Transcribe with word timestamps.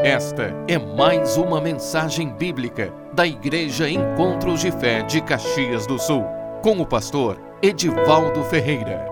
Esta 0.00 0.52
é 0.68 0.78
mais 0.78 1.36
uma 1.36 1.60
mensagem 1.60 2.32
bíblica 2.32 2.88
da 3.12 3.26
Igreja 3.26 3.90
Encontros 3.90 4.60
de 4.60 4.70
Fé 4.70 5.02
de 5.02 5.20
Caxias 5.20 5.88
do 5.88 5.98
Sul, 5.98 6.22
com 6.62 6.80
o 6.80 6.86
pastor 6.86 7.36
Edivaldo 7.60 8.44
Ferreira. 8.44 9.04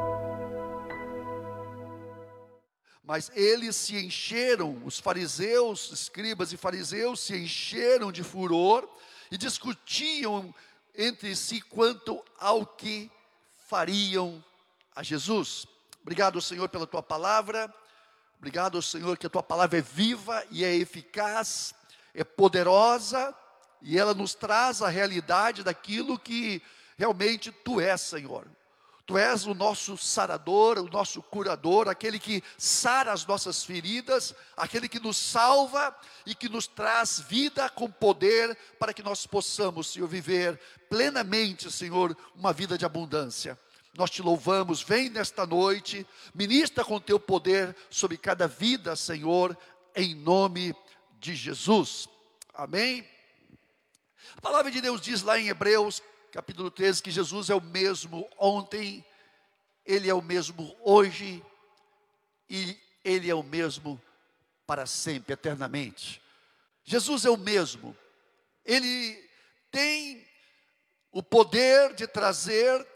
Mas 3.03 3.33
eles 3.35 3.74
se 3.74 3.96
encheram, 3.96 4.80
os 4.85 5.01
fariseus, 5.01 5.90
escribas 5.90 6.53
e 6.53 6.56
fariseus 6.56 7.18
se 7.18 7.37
encheram 7.37 8.12
de 8.12 8.22
furor 8.22 8.88
e 9.28 9.37
discutiam 9.37 10.54
entre 10.96 11.34
si 11.34 11.60
quanto 11.62 12.22
ao 12.38 12.64
que 12.64 13.10
fariam 13.56 14.40
a 14.94 15.03
Jesus. 15.03 15.66
Obrigado, 16.00 16.41
Senhor, 16.41 16.68
pela 16.68 16.87
tua 16.87 17.02
palavra. 17.02 17.75
Obrigado, 18.39 18.81
Senhor, 18.83 19.17
que 19.17 19.27
a 19.27 19.31
tua 19.31 19.43
palavra 19.43 19.79
é 19.79 19.83
viva 19.83 20.45
e 20.51 20.65
é 20.65 20.75
eficaz, 20.75 21.75
é 22.15 22.23
poderosa 22.23 23.35
e 23.83 23.99
ela 23.99 24.15
nos 24.15 24.35
traz 24.35 24.83
a 24.83 24.89
realidade 24.89 25.62
daquilo 25.62 26.19
que 26.19 26.62
realmente 26.97 27.51
tu 27.51 27.81
és, 27.81 28.01
Senhor. 28.01 28.47
Tu 29.07 29.17
és 29.17 29.47
o 29.47 29.55
nosso 29.55 29.97
sarador, 29.97 30.79
o 30.79 30.91
nosso 30.91 31.23
curador, 31.23 31.89
aquele 31.89 32.19
que 32.19 32.43
sara 32.59 33.12
as 33.12 33.25
nossas 33.25 33.62
feridas, 33.62 34.35
aquele 34.57 34.89
que 34.89 34.98
nos 34.98 35.17
salva 35.17 35.97
e 36.27 36.34
que 36.34 36.48
nos 36.48 36.67
traz 36.67 37.21
vida 37.21 37.69
com 37.71 37.89
poder 37.89 38.59
para 38.81 38.93
que 38.93 39.05
nós 39.05 39.25
possamos, 39.25 39.93
Senhor, 39.93 40.09
viver 40.09 40.61
plenamente, 40.91 41.71
Senhor, 41.71 42.17
uma 42.34 42.53
vida 42.53 42.77
de 42.77 42.84
abundância. 42.84 43.57
Nós 43.96 44.10
te 44.10 44.20
louvamos, 44.20 44.82
vem 44.82 45.09
nesta 45.09 45.46
noite, 45.46 46.06
ministra 46.34 46.84
com 46.84 47.00
teu 47.00 47.18
poder 47.18 47.74
sobre 47.88 48.19
cada 48.19 48.46
vida, 48.46 48.95
Senhor, 48.95 49.56
em 49.94 50.14
nome 50.14 50.75
de 51.19 51.34
Jesus. 51.34 52.06
Amém. 52.53 53.08
A 54.36 54.41
palavra 54.42 54.70
de 54.70 54.83
Deus 54.83 55.00
diz 55.00 55.22
lá 55.22 55.38
em 55.38 55.48
Hebreus, 55.48 56.03
capítulo 56.30 56.70
13, 56.70 57.03
que 57.03 57.11
Jesus 57.11 57.48
é 57.48 57.55
o 57.55 57.61
mesmo 57.61 58.28
ontem, 58.38 59.03
ele 59.84 60.10
é 60.10 60.14
o 60.14 60.20
mesmo 60.20 60.77
hoje 60.84 61.42
e 62.50 62.78
ele 63.03 63.31
é 63.31 63.34
o 63.34 63.42
mesmo 63.42 64.00
para 64.66 64.84
sempre, 64.84 65.33
eternamente. 65.33 66.20
Jesus 66.84 67.25
é 67.25 67.31
o 67.31 67.36
mesmo. 67.38 67.97
Ele 68.62 69.27
tem 69.70 70.27
o 71.10 71.22
poder 71.22 71.94
de 71.94 72.06
trazer 72.06 72.86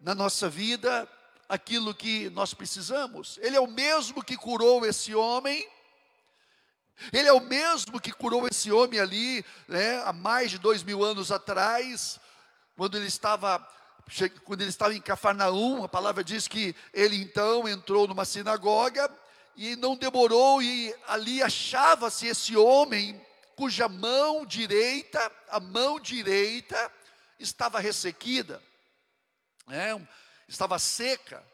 na 0.00 0.14
nossa 0.14 0.48
vida 0.48 1.08
aquilo 1.48 1.94
que 1.94 2.30
nós 2.30 2.54
precisamos. 2.54 3.38
Ele 3.42 3.56
é 3.56 3.60
o 3.60 3.66
mesmo 3.66 4.22
que 4.22 4.36
curou 4.36 4.86
esse 4.86 5.14
homem. 5.14 5.66
Ele 7.12 7.28
é 7.28 7.32
o 7.32 7.40
mesmo 7.40 8.00
que 8.00 8.12
curou 8.12 8.46
esse 8.46 8.70
homem 8.70 9.00
ali, 9.00 9.44
né, 9.66 10.02
há 10.04 10.12
mais 10.12 10.50
de 10.50 10.58
dois 10.58 10.82
mil 10.82 11.02
anos 11.02 11.32
atrás, 11.32 12.20
quando 12.76 12.96
ele 12.96 13.06
estava 13.06 13.66
quando 14.44 14.60
ele 14.60 14.70
estava 14.70 14.92
em 14.92 15.00
Cafarnaum, 15.00 15.84
a 15.84 15.88
palavra 15.88 16.24
diz 16.24 16.48
que 16.48 16.74
ele 16.92 17.14
então 17.16 17.68
entrou 17.68 18.08
numa 18.08 18.24
sinagoga 18.24 19.08
e 19.56 19.76
não 19.76 19.96
demorou 19.96 20.60
e 20.60 20.92
ali 21.06 21.40
achava-se 21.40 22.26
esse 22.26 22.56
homem 22.56 23.24
cuja 23.54 23.88
mão 23.88 24.44
direita, 24.44 25.30
a 25.48 25.60
mão 25.60 26.00
direita 26.00 26.92
estava 27.38 27.78
ressequida 27.78 28.60
né, 29.66 30.06
estava 30.48 30.78
seca. 30.78 31.44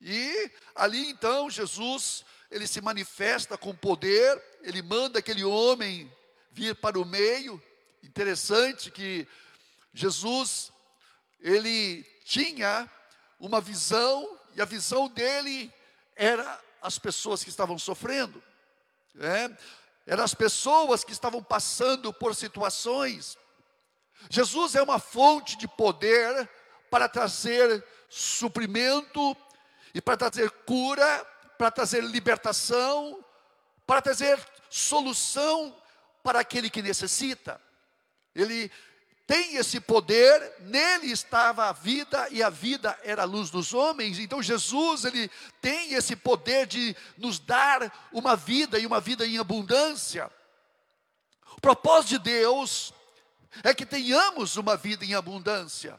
E 0.00 0.50
ali 0.74 1.10
então 1.10 1.50
Jesus, 1.50 2.24
ele 2.50 2.66
se 2.66 2.80
manifesta 2.80 3.58
com 3.58 3.74
poder, 3.74 4.42
ele 4.62 4.82
manda 4.82 5.18
aquele 5.18 5.44
homem 5.44 6.10
vir 6.52 6.74
para 6.74 6.98
o 6.98 7.04
meio. 7.04 7.62
Interessante 8.02 8.90
que 8.90 9.26
Jesus, 9.92 10.72
ele 11.40 12.02
tinha 12.24 12.90
uma 13.38 13.60
visão, 13.60 14.38
e 14.54 14.60
a 14.60 14.64
visão 14.64 15.08
dele 15.08 15.72
era 16.16 16.60
as 16.82 16.98
pessoas 16.98 17.42
que 17.42 17.50
estavam 17.50 17.78
sofrendo, 17.78 18.42
né? 19.14 19.56
eram 20.06 20.24
as 20.24 20.34
pessoas 20.34 21.04
que 21.04 21.12
estavam 21.12 21.42
passando 21.42 22.12
por 22.12 22.34
situações. 22.34 23.38
Jesus 24.28 24.74
é 24.74 24.82
uma 24.82 24.98
fonte 24.98 25.56
de 25.56 25.68
poder 25.68 26.48
para 26.90 27.08
trazer 27.08 27.84
suprimento 28.08 29.36
e 29.94 30.00
para 30.00 30.16
trazer 30.16 30.50
cura, 30.66 31.24
para 31.56 31.70
trazer 31.70 32.02
libertação, 32.02 33.24
para 33.86 34.02
trazer 34.02 34.38
solução 34.68 35.76
para 36.22 36.40
aquele 36.40 36.68
que 36.68 36.82
necessita. 36.82 37.60
Ele 38.34 38.70
tem 39.26 39.54
esse 39.54 39.80
poder, 39.80 40.56
nele 40.60 41.12
estava 41.12 41.68
a 41.68 41.72
vida 41.72 42.26
e 42.30 42.42
a 42.42 42.50
vida 42.50 42.98
era 43.04 43.22
a 43.22 43.26
luz 43.26 43.48
dos 43.48 43.72
homens. 43.72 44.18
Então 44.18 44.42
Jesus, 44.42 45.04
ele 45.04 45.30
tem 45.60 45.94
esse 45.94 46.16
poder 46.16 46.66
de 46.66 46.96
nos 47.16 47.38
dar 47.38 48.08
uma 48.12 48.34
vida 48.34 48.76
e 48.78 48.86
uma 48.86 49.00
vida 49.00 49.24
em 49.24 49.38
abundância. 49.38 50.28
O 51.56 51.60
propósito 51.60 52.10
de 52.10 52.18
Deus 52.18 52.92
é 53.62 53.72
que 53.72 53.86
tenhamos 53.86 54.56
uma 54.56 54.76
vida 54.76 55.04
em 55.04 55.14
abundância. 55.14 55.98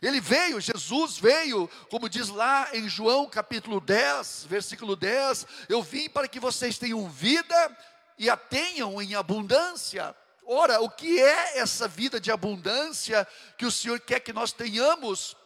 Ele 0.00 0.20
veio, 0.20 0.60
Jesus 0.60 1.18
veio, 1.18 1.68
como 1.90 2.08
diz 2.08 2.28
lá 2.28 2.68
em 2.72 2.88
João 2.88 3.28
capítulo 3.28 3.80
10, 3.80 4.46
versículo 4.48 4.96
10: 4.96 5.46
Eu 5.68 5.82
vim 5.82 6.08
para 6.08 6.26
que 6.28 6.40
vocês 6.40 6.78
tenham 6.78 7.08
vida 7.08 7.78
e 8.18 8.30
a 8.30 8.36
tenham 8.36 9.00
em 9.02 9.14
abundância. 9.14 10.14
Ora, 10.44 10.80
o 10.80 10.90
que 10.90 11.20
é 11.20 11.58
essa 11.58 11.86
vida 11.86 12.20
de 12.20 12.30
abundância 12.30 13.26
que 13.56 13.66
o 13.66 13.70
Senhor 13.70 14.00
quer 14.00 14.20
que 14.20 14.32
nós 14.32 14.52
tenhamos? 14.52 15.36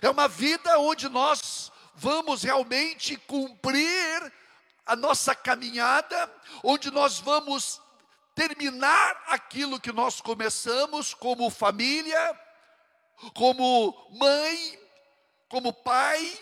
É 0.00 0.08
uma 0.08 0.28
vida 0.28 0.78
onde 0.78 1.08
nós 1.08 1.70
vamos 1.94 2.42
realmente 2.42 3.16
cumprir 3.16 4.32
a 4.86 4.96
nossa 4.96 5.34
caminhada, 5.34 6.32
onde 6.62 6.90
nós 6.90 7.18
vamos 7.20 7.80
terminar 8.34 9.22
aquilo 9.26 9.80
que 9.80 9.92
nós 9.92 10.20
começamos 10.20 11.14
como 11.14 11.50
família, 11.50 12.40
como 13.34 14.08
mãe, 14.12 14.78
como 15.48 15.72
pai, 15.72 16.38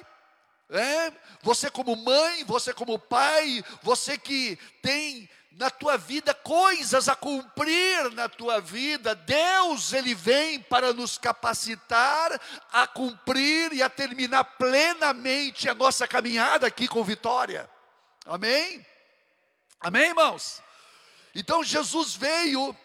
é? 0.71 1.12
você 1.43 1.71
como 1.71 1.97
mãe, 1.97 2.44
você 2.44 2.75
como 2.75 2.99
pai, 2.99 3.65
você 3.83 4.19
que 4.19 4.56
tem 4.83 5.28
na 5.53 5.71
tua 5.71 5.97
vida 5.97 6.33
coisas 6.33 7.09
a 7.09 7.17
cumprir 7.17 8.12
na 8.12 8.28
tua 8.28 8.61
vida, 8.61 9.15
Deus 9.15 9.93
ele 9.93 10.15
vem 10.15 10.61
para 10.61 10.93
nos 10.93 11.19
capacitar 11.19 12.41
a 12.71 12.87
cumprir 12.87 13.72
e 13.72 13.83
a 13.83 13.91
terminar 13.91 14.44
plenamente 14.44 15.69
a 15.69 15.75
nossa 15.75 16.06
caminhada 16.06 16.67
aqui 16.69 16.87
com 16.87 17.03
vitória. 17.03 17.69
Amém? 18.25 18.87
Amém, 19.81 20.09
irmãos? 20.09 20.62
Então 21.34 21.65
Jesus 21.65 22.15
veio 22.15 22.77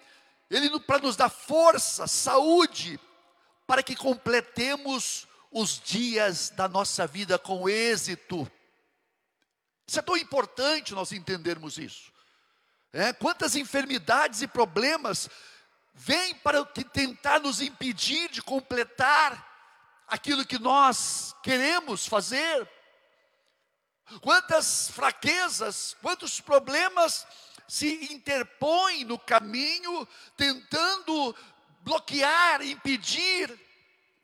ele 0.50 0.80
para 0.80 1.00
nos 1.00 1.16
dar 1.16 1.30
força, 1.30 2.08
saúde, 2.08 3.00
para 3.66 3.84
que 3.84 3.96
completemos 3.96 5.28
os 5.52 5.80
dias 5.80 6.50
da 6.50 6.68
nossa 6.68 7.06
vida 7.06 7.38
com 7.38 7.70
êxito. 7.70 8.50
Isso 9.88 10.00
é 10.00 10.02
tão 10.02 10.18
importante 10.18 10.94
nós 10.94 11.12
entendermos 11.12 11.78
isso. 11.78 12.12
É, 12.92 13.14
quantas 13.14 13.56
enfermidades 13.56 14.42
e 14.42 14.48
problemas 14.48 15.30
vêm 15.94 16.36
para 16.36 16.64
tentar 16.66 17.40
nos 17.40 17.62
impedir 17.62 18.30
de 18.30 18.42
completar 18.42 19.52
aquilo 20.08 20.46
que 20.46 20.60
nós 20.60 21.36
queremos 21.44 22.08
fazer? 22.08 22.70
Quantas 24.22 24.90
fraquezas, 24.90 25.96
quantos 26.02 26.40
problemas 26.40 27.26
se 27.68 28.14
interpõem 28.14 29.06
no 29.06 29.18
caminho, 29.18 30.08
tentando 30.36 31.36
bloquear, 31.84 32.62
impedir 32.62 33.60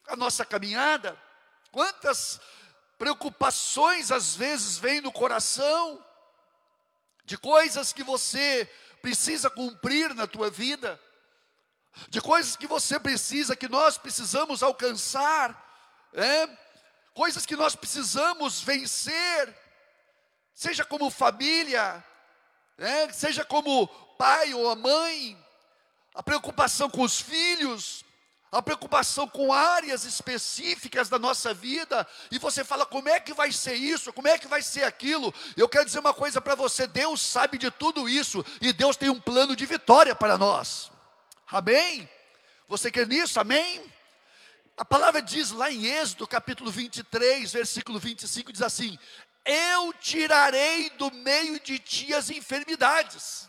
a 0.08 0.16
nossa 0.16 0.46
caminhada. 0.46 1.18
Quantas 1.72 2.40
preocupações 2.98 4.12
às 4.12 4.36
vezes 4.36 4.78
vêm 4.78 5.02
no 5.02 5.12
coração 5.12 6.04
de 7.24 7.38
coisas 7.38 7.94
que 7.94 8.04
você 8.04 8.70
precisa 9.02 9.50
cumprir 9.50 10.14
na 10.16 10.26
tua 10.26 10.50
vida, 10.50 11.00
de 12.10 12.20
coisas 12.22 12.56
que 12.56 12.68
você 12.68 13.00
precisa, 13.00 13.56
que 13.56 13.68
nós 13.68 13.98
precisamos 13.98 14.64
alcançar, 14.64 15.56
é? 16.14 16.48
coisas 17.14 17.46
que 17.46 17.56
nós 17.56 17.76
precisamos 17.76 18.62
vencer, 18.62 19.56
seja 20.54 20.84
como 20.84 21.10
família, 21.10 22.04
é? 22.78 23.12
seja 23.14 23.46
como 23.46 23.88
pai 24.18 24.54
ou 24.54 24.70
a 24.70 24.76
mãe, 24.76 25.38
a 26.14 26.24
preocupação 26.24 26.90
com 26.90 27.02
os 27.02 27.20
filhos, 27.20 28.04
a 28.52 28.62
preocupação 28.62 29.28
com 29.28 29.54
áreas 29.54 30.06
específicas 30.06 31.08
da 31.08 31.20
nossa 31.20 31.54
vida, 31.54 32.08
e 32.32 32.40
você 32.40 32.64
fala, 32.64 32.86
como 32.86 33.08
é 33.08 33.20
que 33.20 33.34
vai 33.34 33.52
ser 33.52 33.76
isso, 33.76 34.12
como 34.12 34.28
é 34.28 34.38
que 34.38 34.48
vai 34.48 34.62
ser 34.62 34.84
aquilo? 34.84 35.34
Eu 35.56 35.70
quero 35.70 35.86
dizer 35.86 36.00
uma 36.00 36.14
coisa 36.14 36.42
para 36.42 36.56
você: 36.56 36.88
Deus 36.88 37.22
sabe 37.22 37.58
de 37.58 37.70
tudo 37.70 38.10
isso, 38.10 38.44
e 38.60 38.74
Deus 38.74 38.98
tem 38.98 39.10
um 39.10 39.20
plano 39.20 39.56
de 39.56 39.66
vitória 39.66 40.16
para 40.16 40.38
nós, 40.38 40.92
amém? 41.48 42.10
Você 42.68 42.92
quer 42.92 43.08
nisso, 43.08 43.40
amém? 43.40 43.84
A 44.78 44.86
palavra 44.86 45.22
diz 45.22 45.52
lá 45.52 45.70
em 45.72 45.86
Êxodo, 45.86 46.26
capítulo 46.26 46.72
23, 46.72 47.52
versículo 47.52 48.00
25, 48.00 48.52
diz 48.52 48.62
assim: 48.62 48.98
Eu 49.44 49.94
tirarei 49.94 50.90
do 50.92 51.12
meio 51.12 51.60
de 51.60 51.78
ti 51.78 52.14
as 52.14 52.30
enfermidades. 52.30 53.49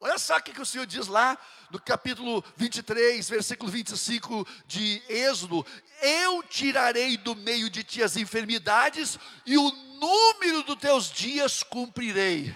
Olha 0.00 0.16
só 0.16 0.36
o 0.36 0.42
que 0.42 0.60
o 0.60 0.66
Senhor 0.66 0.86
diz 0.86 1.08
lá 1.08 1.36
no 1.70 1.80
capítulo 1.80 2.44
23, 2.56 3.28
versículo 3.28 3.70
25 3.70 4.46
de 4.64 5.02
Êxodo: 5.08 5.66
Eu 6.00 6.42
tirarei 6.44 7.16
do 7.16 7.34
meio 7.34 7.68
de 7.68 7.82
ti 7.82 8.02
as 8.02 8.16
enfermidades, 8.16 9.18
e 9.44 9.58
o 9.58 9.70
número 9.98 10.62
dos 10.62 10.76
teus 10.76 11.10
dias 11.10 11.64
cumprirei. 11.64 12.54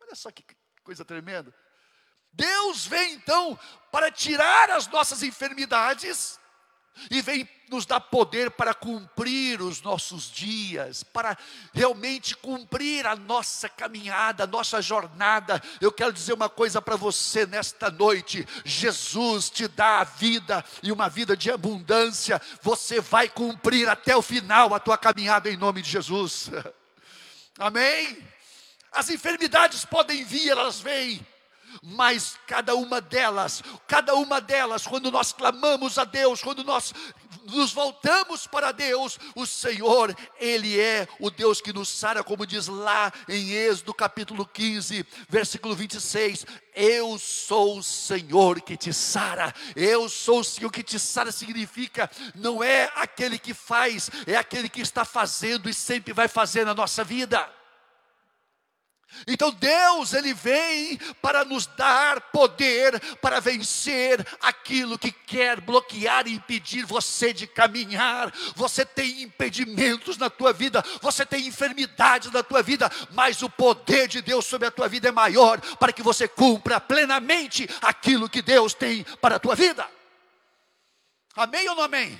Olha 0.00 0.14
só 0.14 0.30
que 0.30 0.44
coisa 0.84 1.04
tremenda. 1.04 1.52
Deus 2.32 2.86
vem 2.86 3.14
então 3.14 3.58
para 3.90 4.12
tirar 4.12 4.70
as 4.70 4.86
nossas 4.86 5.24
enfermidades 5.24 6.38
e 7.10 7.20
vem 7.20 7.48
nos 7.68 7.84
dar 7.84 8.00
poder 8.00 8.50
para 8.50 8.72
cumprir 8.72 9.60
os 9.60 9.82
nossos 9.82 10.30
dias, 10.30 11.02
para 11.02 11.36
realmente 11.72 12.36
cumprir 12.36 13.06
a 13.06 13.16
nossa 13.16 13.68
caminhada, 13.68 14.44
a 14.44 14.46
nossa 14.46 14.80
jornada. 14.80 15.62
Eu 15.80 15.90
quero 15.90 16.12
dizer 16.12 16.32
uma 16.32 16.48
coisa 16.48 16.80
para 16.80 16.96
você 16.96 17.46
nesta 17.46 17.90
noite: 17.90 18.46
Jesus 18.64 19.50
te 19.50 19.66
dá 19.66 20.00
a 20.00 20.04
vida 20.04 20.64
e 20.82 20.92
uma 20.92 21.08
vida 21.08 21.36
de 21.36 21.50
abundância. 21.50 22.40
Você 22.62 23.00
vai 23.00 23.28
cumprir 23.28 23.88
até 23.88 24.16
o 24.16 24.22
final 24.22 24.74
a 24.74 24.80
tua 24.80 24.96
caminhada 24.96 25.50
em 25.50 25.56
nome 25.56 25.82
de 25.82 25.90
Jesus. 25.90 26.50
Amém? 27.58 28.18
As 28.92 29.10
enfermidades 29.10 29.84
podem 29.84 30.24
vir, 30.24 30.50
elas 30.50 30.80
vêm 30.80 31.26
mas 31.82 32.36
cada 32.46 32.74
uma 32.74 33.00
delas, 33.00 33.62
cada 33.86 34.14
uma 34.14 34.40
delas, 34.40 34.86
quando 34.86 35.10
nós 35.10 35.32
clamamos 35.32 35.98
a 35.98 36.04
Deus, 36.04 36.42
quando 36.42 36.64
nós 36.64 36.92
nos 37.44 37.72
voltamos 37.72 38.46
para 38.46 38.72
Deus, 38.72 39.18
o 39.34 39.46
Senhor, 39.46 40.14
Ele 40.38 40.78
é 40.80 41.06
o 41.20 41.30
Deus 41.30 41.60
que 41.60 41.72
nos 41.72 41.88
sara, 41.88 42.24
como 42.24 42.46
diz 42.46 42.66
lá 42.66 43.12
em 43.28 43.50
Êxodo 43.52 43.94
capítulo 43.94 44.46
15, 44.46 45.06
versículo 45.28 45.74
26. 45.74 46.46
Eu 46.74 47.18
sou 47.18 47.78
o 47.78 47.82
Senhor 47.82 48.60
que 48.60 48.76
te 48.76 48.92
sara, 48.92 49.54
eu 49.74 50.08
sou 50.08 50.40
o 50.40 50.44
Senhor 50.44 50.70
que 50.70 50.82
te 50.82 50.98
sara, 50.98 51.32
significa 51.32 52.10
não 52.34 52.62
é 52.62 52.90
aquele 52.96 53.38
que 53.38 53.54
faz, 53.54 54.10
é 54.26 54.36
aquele 54.36 54.68
que 54.68 54.80
está 54.80 55.04
fazendo 55.04 55.68
e 55.68 55.74
sempre 55.74 56.12
vai 56.12 56.28
fazer 56.28 56.64
na 56.64 56.74
nossa 56.74 57.04
vida. 57.04 57.48
Então 59.26 59.50
Deus, 59.50 60.12
Ele 60.12 60.34
vem 60.34 60.98
para 61.22 61.44
nos 61.44 61.66
dar 61.66 62.20
poder 62.32 62.98
para 63.16 63.40
vencer 63.40 64.26
aquilo 64.40 64.98
que 64.98 65.10
quer 65.10 65.60
bloquear 65.60 66.26
e 66.26 66.34
impedir 66.34 66.84
você 66.84 67.32
de 67.32 67.46
caminhar. 67.46 68.32
Você 68.54 68.84
tem 68.84 69.22
impedimentos 69.22 70.16
na 70.16 70.28
tua 70.28 70.52
vida, 70.52 70.84
você 71.00 71.24
tem 71.24 71.46
enfermidades 71.46 72.30
na 72.30 72.42
tua 72.42 72.62
vida, 72.62 72.90
mas 73.12 73.42
o 73.42 73.48
poder 73.48 74.08
de 74.08 74.20
Deus 74.20 74.44
sobre 74.44 74.68
a 74.68 74.72
tua 74.72 74.88
vida 74.88 75.08
é 75.08 75.12
maior 75.12 75.60
para 75.76 75.92
que 75.92 76.02
você 76.02 76.28
cumpra 76.28 76.80
plenamente 76.80 77.68
aquilo 77.80 78.28
que 78.28 78.42
Deus 78.42 78.74
tem 78.74 79.04
para 79.20 79.36
a 79.36 79.40
tua 79.40 79.54
vida. 79.54 79.88
Amém 81.34 81.68
ou 81.68 81.76
não 81.76 81.84
amém? 81.84 82.18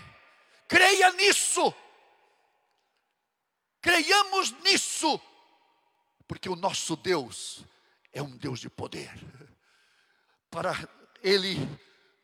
Creia 0.68 1.10
nisso. 1.12 1.74
Creiamos 3.80 4.52
nisso 4.64 5.20
porque 6.26 6.49
o 6.49 6.56
nosso 6.56 6.96
Deus 6.96 7.64
é 8.12 8.23
um 8.23 8.37
Deus 8.37 8.61
de 8.61 8.69
poder. 8.69 9.12
Para 10.50 10.88
Ele 11.23 11.56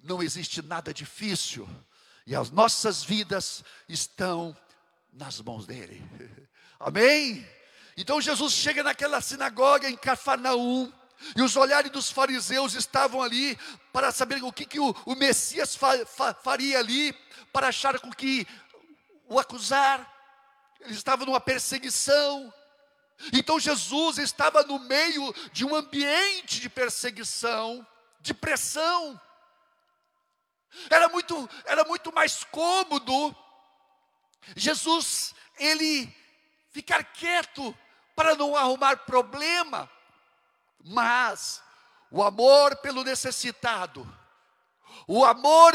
não 0.02 0.22
existe 0.22 0.62
nada 0.62 0.92
difícil, 0.92 1.68
e 2.26 2.34
as 2.34 2.50
nossas 2.50 3.02
vidas 3.02 3.64
estão 3.88 4.56
nas 5.12 5.40
mãos 5.40 5.66
dEle. 5.66 6.02
Amém? 6.78 7.46
Então 7.96 8.20
Jesus 8.20 8.54
chega 8.54 8.82
naquela 8.82 9.20
sinagoga 9.20 9.88
em 9.88 9.96
Cafarnaum, 9.96 10.92
e 11.36 11.42
os 11.42 11.54
olhares 11.56 11.90
dos 11.90 12.10
fariseus 12.10 12.74
estavam 12.74 13.22
ali 13.22 13.56
para 13.92 14.10
saber 14.10 14.42
o 14.42 14.52
que, 14.52 14.66
que 14.66 14.80
o, 14.80 14.94
o 15.06 15.14
Messias 15.14 15.76
fa, 15.76 16.04
fa, 16.04 16.34
faria 16.34 16.78
ali, 16.78 17.12
para 17.52 17.68
achar 17.68 18.00
com 18.00 18.10
que 18.10 18.46
o 19.28 19.38
acusar. 19.38 20.10
Eles 20.80 20.96
estavam 20.96 21.26
numa 21.26 21.40
perseguição, 21.40 22.52
então 23.32 23.60
Jesus 23.60 24.18
estava 24.18 24.62
no 24.62 24.78
meio 24.78 25.34
de 25.52 25.64
um 25.64 25.74
ambiente 25.74 26.60
de 26.60 26.68
perseguição, 26.68 27.86
de 28.20 28.32
pressão. 28.32 29.20
Era 30.88 31.08
muito, 31.08 31.48
era 31.64 31.84
muito 31.84 32.12
mais 32.12 32.44
cômodo 32.44 33.36
Jesus 34.56 35.34
ele 35.58 36.12
ficar 36.70 37.04
quieto 37.04 37.76
para 38.14 38.34
não 38.34 38.56
arrumar 38.56 38.96
problema. 38.98 39.90
Mas 40.84 41.62
o 42.10 42.22
amor 42.22 42.76
pelo 42.76 43.04
necessitado, 43.04 44.06
o 45.06 45.24
amor 45.24 45.72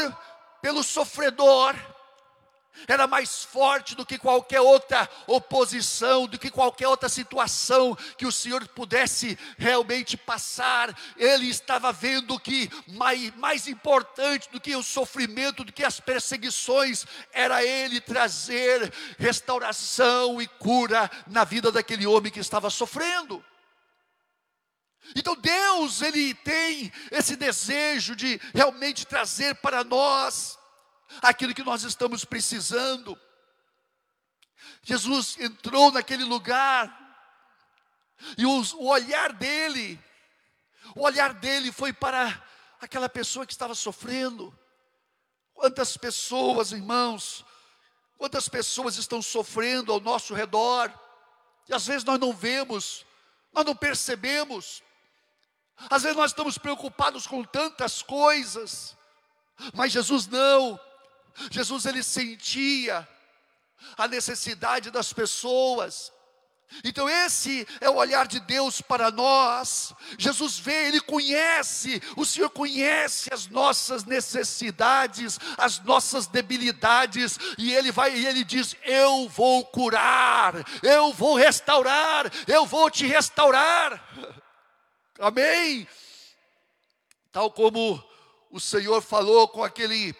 pelo 0.60 0.82
sofredor, 0.82 1.74
era 2.86 3.06
mais 3.06 3.42
forte 3.44 3.94
do 3.94 4.06
que 4.06 4.18
qualquer 4.18 4.60
outra 4.60 5.08
oposição, 5.26 6.26
do 6.26 6.38
que 6.38 6.50
qualquer 6.50 6.88
outra 6.88 7.08
situação 7.08 7.96
que 8.16 8.26
o 8.26 8.32
Senhor 8.32 8.66
pudesse 8.68 9.38
realmente 9.56 10.16
passar. 10.16 10.96
Ele 11.16 11.48
estava 11.48 11.92
vendo 11.92 12.38
que 12.38 12.70
mais, 12.86 13.34
mais 13.36 13.66
importante 13.66 14.48
do 14.50 14.60
que 14.60 14.76
o 14.76 14.82
sofrimento, 14.82 15.64
do 15.64 15.72
que 15.72 15.84
as 15.84 16.00
perseguições, 16.00 17.06
era 17.32 17.64
Ele 17.64 18.00
trazer 18.00 18.92
restauração 19.18 20.40
e 20.40 20.46
cura 20.46 21.10
na 21.26 21.44
vida 21.44 21.72
daquele 21.72 22.06
homem 22.06 22.30
que 22.30 22.40
estava 22.40 22.70
sofrendo. 22.70 23.44
Então 25.14 25.34
Deus, 25.36 26.02
Ele 26.02 26.34
tem 26.34 26.92
esse 27.10 27.36
desejo 27.36 28.14
de 28.14 28.40
realmente 28.54 29.06
trazer 29.06 29.54
para 29.56 29.82
nós 29.84 30.57
aquilo 31.22 31.54
que 31.54 31.62
nós 31.62 31.82
estamos 31.82 32.24
precisando. 32.24 33.18
Jesus 34.82 35.38
entrou 35.38 35.92
naquele 35.92 36.24
lugar, 36.24 36.96
e 38.36 38.44
os, 38.44 38.72
o 38.72 38.86
olhar 38.86 39.32
dele, 39.32 40.02
o 40.94 41.02
olhar 41.02 41.34
dele 41.34 41.70
foi 41.70 41.92
para 41.92 42.42
aquela 42.80 43.08
pessoa 43.08 43.46
que 43.46 43.52
estava 43.52 43.74
sofrendo. 43.74 44.56
Quantas 45.54 45.96
pessoas, 45.96 46.72
irmãos, 46.72 47.44
quantas 48.16 48.48
pessoas 48.48 48.96
estão 48.96 49.20
sofrendo 49.22 49.92
ao 49.92 50.00
nosso 50.00 50.34
redor, 50.34 50.92
e 51.68 51.74
às 51.74 51.86
vezes 51.86 52.04
nós 52.04 52.18
não 52.18 52.32
vemos, 52.32 53.04
nós 53.52 53.64
não 53.64 53.74
percebemos, 53.74 54.82
às 55.90 56.02
vezes 56.02 56.16
nós 56.16 56.30
estamos 56.30 56.58
preocupados 56.58 57.26
com 57.26 57.44
tantas 57.44 58.02
coisas, 58.02 58.96
mas 59.74 59.92
Jesus 59.92 60.26
não, 60.26 60.78
Jesus 61.50 61.86
ele 61.86 62.02
sentia 62.02 63.06
a 63.96 64.08
necessidade 64.08 64.90
das 64.90 65.12
pessoas. 65.12 66.12
Então, 66.84 67.08
esse 67.08 67.66
é 67.80 67.88
o 67.88 67.96
olhar 67.96 68.26
de 68.26 68.40
Deus 68.40 68.82
para 68.82 69.10
nós. 69.10 69.94
Jesus 70.18 70.58
vê, 70.58 70.88
Ele 70.88 71.00
conhece, 71.00 72.02
o 72.14 72.26
Senhor 72.26 72.50
conhece 72.50 73.32
as 73.32 73.46
nossas 73.46 74.04
necessidades, 74.04 75.38
as 75.56 75.78
nossas 75.80 76.26
debilidades, 76.26 77.38
e 77.56 77.72
Ele 77.72 77.90
vai 77.90 78.14
e 78.14 78.26
Ele 78.26 78.44
diz: 78.44 78.76
Eu 78.82 79.28
vou 79.30 79.64
curar, 79.64 80.54
eu 80.82 81.12
vou 81.12 81.36
restaurar, 81.36 82.30
eu 82.46 82.66
vou 82.66 82.90
te 82.90 83.06
restaurar. 83.06 84.04
Amém? 85.18 85.88
Tal 87.32 87.50
como 87.50 88.02
o 88.50 88.60
Senhor 88.60 89.00
falou 89.00 89.48
com 89.48 89.64
aquele 89.64 90.14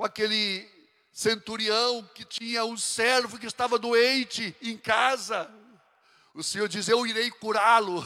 com 0.00 0.06
aquele 0.06 0.66
centurião 1.12 2.02
que 2.14 2.24
tinha 2.24 2.64
um 2.64 2.74
servo 2.74 3.38
que 3.38 3.44
estava 3.44 3.78
doente 3.78 4.56
em 4.62 4.74
casa. 4.74 5.46
O 6.32 6.42
Senhor 6.42 6.70
diz: 6.70 6.88
Eu 6.88 7.06
irei 7.06 7.30
curá-lo. 7.30 8.02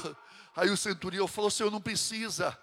Aí 0.56 0.70
o 0.70 0.76
centurião 0.76 1.28
falou: 1.28 1.52
Senhor, 1.52 1.70
não 1.70 1.80
precisa. 1.80 2.58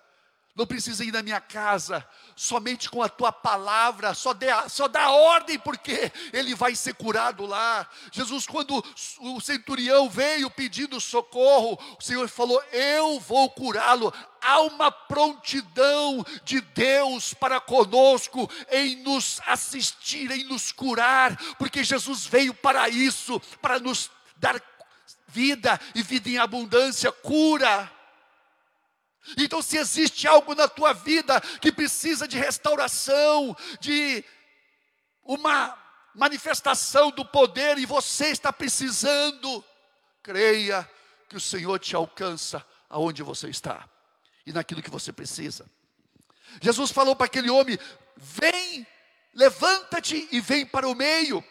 Não 0.56 0.68
precisa 0.68 1.04
ir 1.04 1.14
na 1.14 1.24
minha 1.24 1.40
casa, 1.40 2.06
somente 2.36 2.90
com 2.90 3.02
a 3.02 3.08
tua 3.08 3.32
palavra, 3.32 4.14
só, 4.14 4.34
dê, 4.34 4.48
só 4.68 4.88
dá 4.88 5.10
ordem, 5.10 5.58
porque 5.58 6.12
ele 6.34 6.54
vai 6.54 6.76
ser 6.76 6.94
curado 6.94 7.46
lá. 7.46 7.88
Jesus, 8.12 8.46
quando 8.46 8.84
o 9.20 9.40
centurião 9.40 10.10
veio 10.10 10.50
pedindo 10.50 11.00
socorro, 11.00 11.80
o 11.98 12.04
Senhor 12.04 12.28
falou: 12.28 12.62
Eu 12.72 13.20
vou 13.20 13.50
curá-lo. 13.50 14.14
Há 14.42 14.60
uma 14.62 14.92
prontidão 14.92 16.26
de 16.44 16.60
Deus 16.60 17.34
para 17.34 17.62
conosco 17.62 18.50
em 18.72 18.98
nos 18.98 19.40
assistir, 19.46 20.32
em 20.32 20.44
nos 20.46 20.72
curar, 20.72 21.38
porque 21.58 21.84
Jesus 21.84 22.26
veio 22.26 22.54
para 22.54 22.90
isso, 22.90 23.40
para 23.62 23.80
nos 23.80 24.10
dar 24.36 24.62
vida 25.28 25.80
e 25.96 26.04
vida 26.04 26.30
em 26.30 26.38
abundância, 26.38 27.12
cura. 27.12 28.01
Então, 29.38 29.62
se 29.62 29.78
existe 29.78 30.28
algo 30.28 30.56
na 30.56 30.68
tua 30.68 30.94
vida 30.94 31.40
que 31.62 31.72
precisa 31.72 32.28
de 32.28 32.38
restauração, 32.38 33.56
de 33.80 34.24
uma 35.24 35.78
manifestação 36.14 37.12
do 37.12 37.24
poder 37.24 37.78
e 37.78 37.86
você 37.86 38.28
está 38.28 38.52
precisando, 38.52 39.64
creia 40.22 40.90
que 41.30 41.38
o 41.38 41.42
Senhor 41.42 41.80
te 41.80 41.96
alcança 41.96 42.66
aonde 42.90 43.24
você 43.24 43.50
está 43.50 43.88
e 44.46 44.52
naquilo 44.52 44.82
que 44.82 44.90
você 44.90 45.14
precisa. 45.14 45.66
Jesus 46.62 46.92
falou 46.92 47.16
para 47.16 47.28
aquele 47.28 47.50
homem: 47.50 47.78
vem, 48.18 48.86
levanta-te 49.34 50.28
e 50.32 50.42
vem 50.42 50.66
para 50.66 50.88
o 50.88 50.96
meio. 50.96 51.44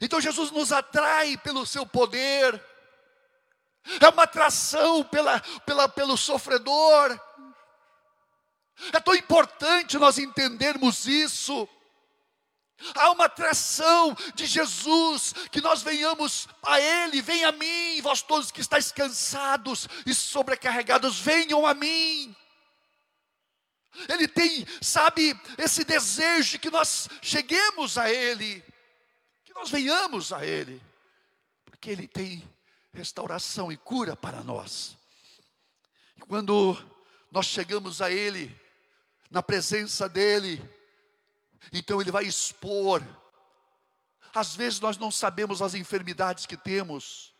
Então 0.00 0.20
Jesus 0.20 0.50
nos 0.50 0.72
atrai 0.72 1.36
pelo 1.38 1.66
seu 1.66 1.86
poder 1.86 2.62
é 4.00 4.08
uma 4.08 4.24
atração 4.24 5.04
pela, 5.04 5.40
pela, 5.64 5.88
pelo 5.88 6.16
sofredor. 6.16 7.18
É 8.92 9.00
tão 9.00 9.14
importante 9.14 9.98
nós 9.98 10.18
entendermos 10.18 11.06
isso. 11.06 11.68
Há 12.94 13.10
uma 13.10 13.24
atração 13.24 14.14
de 14.34 14.44
Jesus, 14.44 15.32
que 15.50 15.62
nós 15.62 15.82
venhamos 15.82 16.46
a 16.62 16.78
Ele, 16.78 17.22
venha 17.22 17.48
a 17.48 17.52
mim, 17.52 18.00
vós 18.02 18.20
todos 18.20 18.50
que 18.50 18.60
estáis 18.60 18.92
cansados 18.92 19.88
e 20.04 20.12
sobrecarregados, 20.12 21.18
venham 21.18 21.66
a 21.66 21.72
mim. 21.72 22.36
Ele 24.10 24.28
tem, 24.28 24.66
sabe, 24.82 25.38
esse 25.56 25.84
desejo 25.84 26.50
de 26.52 26.58
que 26.58 26.70
nós 26.70 27.08
cheguemos 27.22 27.96
a 27.96 28.10
Ele, 28.10 28.62
que 29.42 29.54
nós 29.54 29.70
venhamos 29.70 30.30
a 30.30 30.44
Ele, 30.44 30.82
porque 31.64 31.88
Ele 31.88 32.06
tem 32.06 32.46
restauração 32.96 33.70
e 33.70 33.76
cura 33.76 34.16
para 34.16 34.42
nós. 34.42 34.96
E 36.16 36.20
quando 36.20 36.76
nós 37.30 37.46
chegamos 37.46 38.00
a 38.00 38.10
Ele, 38.10 38.58
na 39.30 39.42
presença 39.42 40.08
dEle, 40.08 40.62
então 41.72 42.00
Ele 42.00 42.10
vai 42.10 42.24
expor. 42.24 43.02
Às 44.34 44.56
vezes 44.56 44.80
nós 44.80 44.96
não 44.96 45.10
sabemos 45.10 45.60
as 45.60 45.74
enfermidades 45.74 46.46
que 46.46 46.56
temos. 46.56 47.34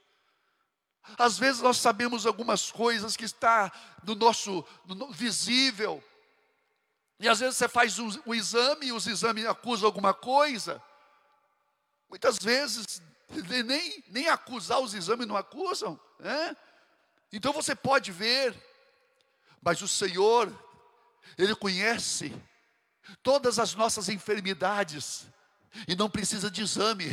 Às 1.18 1.38
vezes 1.38 1.62
nós 1.62 1.78
sabemos 1.78 2.26
algumas 2.26 2.70
coisas 2.70 3.16
que 3.16 3.24
está 3.24 3.72
no 4.02 4.14
nosso 4.14 4.64
no, 4.84 5.10
visível. 5.12 6.02
E 7.18 7.28
às 7.28 7.40
vezes 7.40 7.56
você 7.56 7.68
faz 7.68 7.98
um, 7.98 8.10
um 8.26 8.34
exame 8.34 8.86
e 8.86 8.92
os 8.92 9.06
exames 9.06 9.46
acusam 9.46 9.86
alguma 9.86 10.12
coisa. 10.12 10.82
Muitas 12.08 12.38
vezes 12.38 13.00
nem, 13.64 14.04
nem 14.08 14.28
acusar 14.28 14.80
os 14.80 14.94
exames 14.94 15.26
não 15.26 15.36
acusam. 15.36 15.98
Né? 16.18 16.56
Então 17.32 17.52
você 17.52 17.74
pode 17.74 18.12
ver, 18.12 18.54
mas 19.60 19.82
o 19.82 19.88
Senhor, 19.88 20.52
Ele 21.36 21.54
conhece 21.54 22.34
todas 23.22 23.58
as 23.58 23.74
nossas 23.74 24.08
enfermidades, 24.08 25.26
e 25.86 25.94
não 25.94 26.08
precisa 26.08 26.50
de 26.50 26.62
exame, 26.62 27.04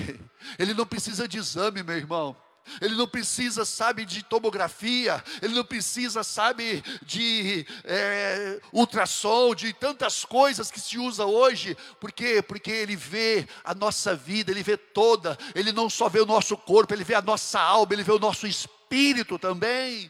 Ele 0.58 0.74
não 0.74 0.86
precisa 0.86 1.28
de 1.28 1.38
exame, 1.38 1.84
meu 1.84 1.98
irmão. 1.98 2.36
Ele 2.82 2.96
não 2.96 3.08
precisa, 3.08 3.66
sabe, 3.66 4.06
de 4.06 4.24
tomografia, 4.24 5.24
ele 5.42 5.54
não 5.54 5.64
precisa, 5.64 6.24
sabe, 6.24 6.84
de 7.02 7.66
é, 7.84 8.60
ultrassom, 8.72 9.54
de 9.54 9.74
tantas 9.74 10.26
coisas 10.26 10.72
que 10.72 10.80
se 10.80 10.98
usa 10.98 11.26
hoje. 11.26 11.78
Por 12.00 12.12
quê? 12.12 12.42
Porque 12.42 12.72
ele 12.72 12.96
vê 12.96 13.48
a 13.64 13.74
nossa 13.74 14.16
vida, 14.16 14.52
ele 14.52 14.64
vê 14.64 14.78
toda, 14.78 15.38
ele 15.54 15.72
não 15.72 15.90
só 15.90 16.10
vê 16.10 16.20
o 16.20 16.26
nosso 16.26 16.58
corpo, 16.58 16.94
ele 16.94 17.04
vê 17.04 17.16
a 17.16 17.22
nossa 17.22 17.60
alma, 17.60 17.94
ele 17.94 18.04
vê 18.04 18.12
o 18.12 18.20
nosso 18.20 18.48
espírito 18.48 19.38
também. 19.38 20.10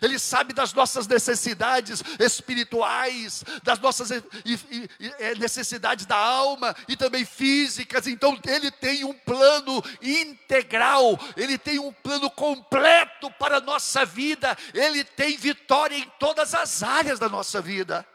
Ele 0.00 0.18
sabe 0.18 0.52
das 0.52 0.72
nossas 0.72 1.08
necessidades 1.08 2.02
espirituais, 2.18 3.44
das 3.64 3.80
nossas 3.80 4.10
é, 4.12 5.34
necessidades 5.34 6.06
da 6.06 6.16
alma 6.16 6.74
e 6.86 6.96
também 6.96 7.24
físicas. 7.24 8.06
Então, 8.06 8.38
Ele 8.46 8.70
tem 8.70 9.04
um 9.04 9.12
plano 9.12 9.82
integral, 10.00 11.18
Ele 11.36 11.58
tem 11.58 11.80
um 11.80 11.92
plano 11.92 12.30
completo 12.30 13.28
para 13.32 13.56
a 13.56 13.60
nossa 13.60 14.04
vida, 14.04 14.56
Ele 14.72 15.02
tem 15.02 15.36
vitória 15.36 15.96
em 15.96 16.08
todas 16.18 16.54
as 16.54 16.82
áreas 16.82 17.18
da 17.18 17.28
nossa 17.28 17.60
vida. 17.60 18.06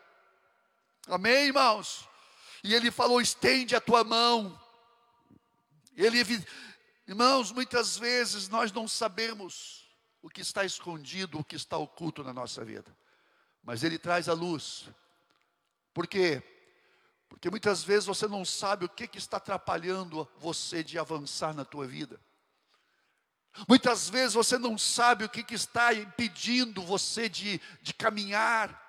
Amém, 1.09 1.47
irmãos? 1.47 2.07
E 2.63 2.73
Ele 2.73 2.89
falou: 2.91 3.19
estende 3.19 3.75
a 3.75 3.81
tua 3.81 4.05
mão. 4.05 4.57
Ele, 5.97 6.23
irmãos, 7.05 7.51
muitas 7.51 7.97
vezes 7.97 8.47
nós 8.47 8.71
não 8.71 8.87
sabemos 8.87 9.76
o 10.27 10.29
que 10.29 10.41
está 10.41 10.65
escondido, 10.65 11.39
o 11.39 11.43
que 11.43 11.55
está 11.55 11.77
oculto 11.77 12.21
na 12.21 12.33
nossa 12.33 12.63
vida. 12.65 12.93
Mas 13.63 13.81
Ele 13.81 13.97
traz 13.97 14.27
a 14.27 14.33
luz. 14.33 14.89
Por 15.93 16.05
quê? 16.05 16.43
Porque 17.29 17.49
muitas 17.49 17.81
vezes 17.81 18.05
você 18.05 18.27
não 18.27 18.43
sabe 18.43 18.83
o 18.83 18.89
que, 18.89 19.07
que 19.07 19.17
está 19.17 19.37
atrapalhando 19.37 20.27
você 20.37 20.83
de 20.83 20.99
avançar 20.99 21.53
na 21.53 21.63
tua 21.63 21.87
vida. 21.87 22.19
Muitas 23.69 24.09
vezes 24.09 24.33
você 24.33 24.57
não 24.57 24.77
sabe 24.77 25.23
o 25.23 25.29
que, 25.29 25.43
que 25.43 25.55
está 25.55 25.93
impedindo 25.93 26.81
você 26.81 27.29
de, 27.29 27.61
de 27.81 27.93
caminhar. 27.93 28.85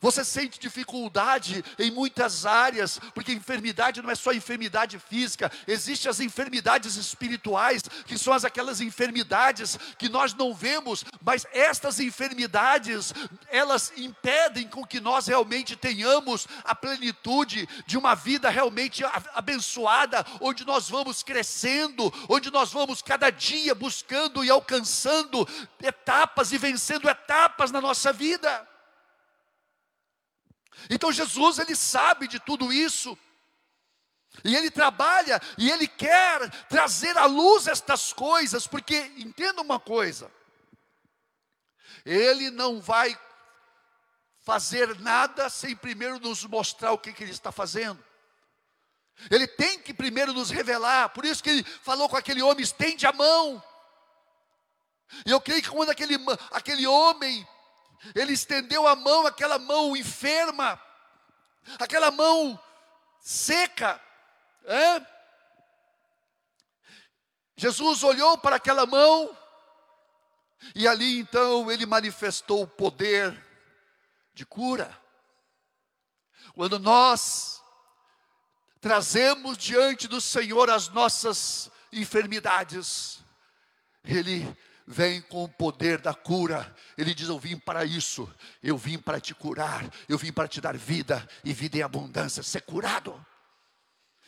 Você 0.00 0.24
sente 0.24 0.58
dificuldade 0.58 1.64
em 1.78 1.90
muitas 1.90 2.44
áreas, 2.44 3.00
porque 3.14 3.32
enfermidade 3.32 4.02
não 4.02 4.10
é 4.10 4.14
só 4.14 4.32
enfermidade 4.32 4.98
física, 4.98 5.50
existem 5.66 6.10
as 6.10 6.20
enfermidades 6.20 6.96
espirituais, 6.96 7.82
que 8.04 8.18
são 8.18 8.32
as, 8.32 8.44
aquelas 8.44 8.80
enfermidades 8.80 9.78
que 9.96 10.08
nós 10.08 10.34
não 10.34 10.52
vemos, 10.52 11.04
mas 11.24 11.46
estas 11.52 12.00
enfermidades, 12.00 13.14
elas 13.48 13.92
impedem 13.96 14.68
com 14.68 14.84
que 14.84 15.00
nós 15.00 15.28
realmente 15.28 15.76
tenhamos 15.76 16.46
a 16.64 16.74
plenitude 16.74 17.68
de 17.86 17.96
uma 17.96 18.14
vida 18.14 18.50
realmente 18.50 19.04
abençoada, 19.34 20.26
onde 20.40 20.64
nós 20.66 20.88
vamos 20.88 21.22
crescendo, 21.22 22.12
onde 22.28 22.50
nós 22.50 22.72
vamos 22.72 23.00
cada 23.00 23.30
dia 23.30 23.74
buscando 23.74 24.44
e 24.44 24.50
alcançando 24.50 25.48
etapas 25.80 26.52
e 26.52 26.58
vencendo 26.58 27.08
etapas 27.08 27.70
na 27.70 27.80
nossa 27.80 28.12
vida. 28.12 28.66
Então 30.90 31.12
Jesus, 31.12 31.58
ele 31.58 31.74
sabe 31.74 32.28
de 32.28 32.38
tudo 32.38 32.72
isso. 32.72 33.16
E 34.44 34.54
ele 34.54 34.70
trabalha 34.70 35.40
e 35.56 35.70
ele 35.70 35.88
quer 35.88 36.50
trazer 36.68 37.16
à 37.16 37.24
luz 37.26 37.66
estas 37.66 38.12
coisas, 38.12 38.66
porque 38.66 38.96
entenda 39.16 39.62
uma 39.62 39.80
coisa: 39.80 40.30
ele 42.04 42.50
não 42.50 42.80
vai 42.80 43.18
fazer 44.42 44.98
nada 45.00 45.48
sem 45.48 45.74
primeiro 45.74 46.20
nos 46.20 46.44
mostrar 46.44 46.92
o 46.92 46.98
que, 46.98 47.12
que 47.12 47.24
ele 47.24 47.32
está 47.32 47.50
fazendo. 47.50 48.04
Ele 49.30 49.46
tem 49.46 49.80
que 49.80 49.94
primeiro 49.94 50.32
nos 50.32 50.50
revelar, 50.50 51.08
por 51.08 51.24
isso 51.24 51.42
que 51.42 51.48
ele 51.48 51.64
falou 51.64 52.08
com 52.08 52.16
aquele 52.16 52.42
homem: 52.42 52.62
estende 52.62 53.06
a 53.06 53.12
mão. 53.12 53.62
E 55.24 55.30
eu 55.30 55.40
creio 55.40 55.62
que 55.62 55.70
quando 55.70 55.90
aquele, 55.90 56.16
aquele 56.50 56.86
homem 56.86 57.46
ele 58.14 58.32
estendeu 58.32 58.86
a 58.86 58.94
mão, 58.94 59.26
aquela 59.26 59.58
mão 59.58 59.96
enferma, 59.96 60.80
aquela 61.78 62.10
mão 62.10 62.60
seca. 63.20 64.00
É? 64.64 65.06
Jesus 67.56 68.02
olhou 68.02 68.36
para 68.38 68.56
aquela 68.56 68.86
mão, 68.86 69.36
e 70.74 70.86
ali 70.86 71.20
então 71.20 71.70
ele 71.70 71.86
manifestou 71.86 72.62
o 72.62 72.68
poder 72.68 73.36
de 74.34 74.44
cura. 74.44 74.96
Quando 76.54 76.78
nós 76.78 77.62
trazemos 78.80 79.58
diante 79.58 80.06
do 80.06 80.20
Senhor 80.20 80.70
as 80.70 80.88
nossas 80.88 81.70
enfermidades, 81.92 83.20
Ele 84.04 84.46
vem 84.86 85.20
com 85.22 85.44
o 85.44 85.48
poder 85.48 85.98
da 85.98 86.14
cura. 86.14 86.74
Ele 86.96 87.14
diz: 87.14 87.28
Eu 87.28 87.38
vim 87.38 87.58
para 87.58 87.84
isso, 87.84 88.32
eu 88.62 88.76
vim 88.76 88.98
para 88.98 89.20
te 89.20 89.34
curar, 89.34 89.84
eu 90.08 90.16
vim 90.16 90.32
para 90.32 90.46
te 90.46 90.60
dar 90.60 90.76
vida 90.76 91.26
e 91.44 91.52
vida 91.52 91.78
em 91.78 91.82
abundância, 91.82 92.42
ser 92.42 92.62
curado. 92.62 93.24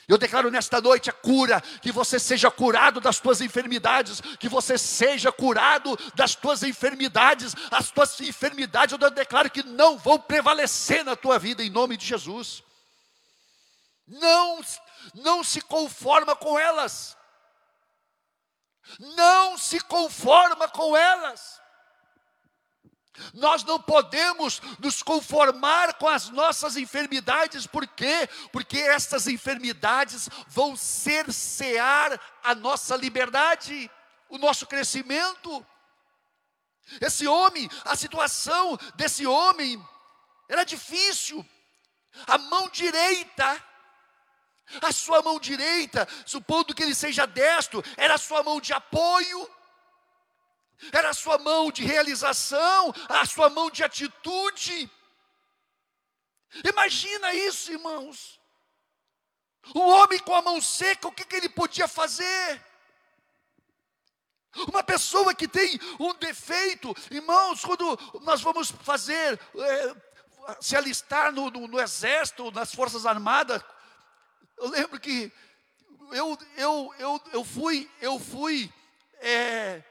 Eu 0.09 0.17
declaro 0.17 0.51
nesta 0.51 0.81
noite 0.81 1.11
a 1.11 1.13
cura, 1.13 1.61
que 1.83 1.93
você 1.93 2.19
seja 2.19 2.51
curado 2.51 2.99
das 2.99 3.21
tuas 3.21 3.43
enfermidades, 3.43 4.23
que 4.41 4.49
você 4.49 4.79
seja 4.79 5.31
curado 5.31 5.99
das 6.15 6.35
tuas 6.35 6.63
enfermidades, 6.63 7.55
as 7.71 7.91
tuas 7.91 8.19
enfermidades 8.23 8.97
eu 8.99 9.11
declaro 9.11 9.51
que 9.51 9.63
não 9.63 9.99
vão 9.99 10.19
prevalecer 10.19 11.05
na 11.05 11.15
tua 11.15 11.39
vida 11.39 11.63
em 11.63 11.69
nome 11.69 11.95
de 11.95 12.07
Jesus. 12.07 12.63
Não, 14.07 14.63
não 15.15 15.45
se 15.45 15.61
conforma 15.61 16.35
com 16.35 16.59
elas. 16.59 17.18
Não 18.99 19.59
se 19.59 19.81
conforma 19.81 20.69
com 20.69 20.97
elas. 20.97 21.61
Nós 23.35 23.65
não 23.65 23.81
podemos 23.81 24.61
nos 24.79 25.03
conformar 25.03 25.95
com 25.95 26.09
as 26.09 26.29
nossas 26.29 26.77
enfermidades, 26.77 27.67
por 27.67 27.87
quê? 27.87 28.29
Porque 28.53 28.79
essas 28.79 29.27
enfermidades 29.27 30.29
vão 30.47 30.77
cercear 30.77 32.19
a 32.43 32.55
nossa 32.55 32.97
liberdade, 32.97 33.91
o 34.29 34.39
nosso 34.39 34.67
crescimento. 34.67 35.67
Esse 37.01 37.27
homem, 37.27 37.69
a 37.85 37.97
situação 37.97 38.79
desse 38.95 39.27
homem 39.27 39.83
era 40.49 40.65
difícil. 40.65 41.45
A 42.27 42.39
mão 42.39 42.69
direita, 42.71 43.65
a 44.83 44.93
sua 44.93 45.23
mão 45.23 45.39
direita, 45.39 46.07
supondo 46.27 46.75
que 46.75 46.83
ele 46.83 46.95
seja 46.95 47.27
destro, 47.27 47.83
era 47.97 48.15
a 48.15 48.19
sua 48.19 48.43
mão 48.43 48.61
de 48.61 48.73
apoio 48.73 49.51
era 50.93 51.11
a 51.11 51.15
sua 51.15 51.39
mão 51.39 51.71
de 51.73 51.85
realização, 51.85 52.95
a 53.09 53.27
sua 53.27 53.51
mão 53.51 53.71
de 53.71 53.83
atitude. 53.83 54.91
Imagina 56.65 57.35
isso, 57.35 57.73
irmãos. 57.73 58.41
Um 59.75 59.81
homem 59.81 60.19
com 60.21 60.35
a 60.35 60.43
mão 60.43 60.61
seca, 60.61 61.09
o 61.09 61.13
que, 61.13 61.25
que 61.25 61.37
ele 61.37 61.49
podia 61.49 61.89
fazer? 61.89 62.65
Uma 64.69 64.83
pessoa 64.83 65.35
que 65.35 65.47
tem 65.47 65.79
um 66.01 66.15
defeito, 66.15 66.95
irmãos, 67.11 67.65
quando 67.65 67.99
nós 68.23 68.41
vamos 68.41 68.71
fazer, 68.71 69.39
é, 69.57 69.97
se 70.61 70.75
alistar 70.75 71.33
no, 71.33 71.51
no, 71.51 71.69
no, 71.69 71.81
exército, 71.81 72.51
nas 72.51 72.75
forças 72.75 73.05
armadas, 73.05 73.63
eu 74.59 74.69
lembro 74.69 75.01
que 75.01 75.33
eu, 76.13 76.39
eu, 76.57 76.95
eu, 76.99 77.23
eu 77.33 77.45
fui, 77.45 77.91
eu 78.01 78.19
fui 78.19 78.73
é, 79.21 79.83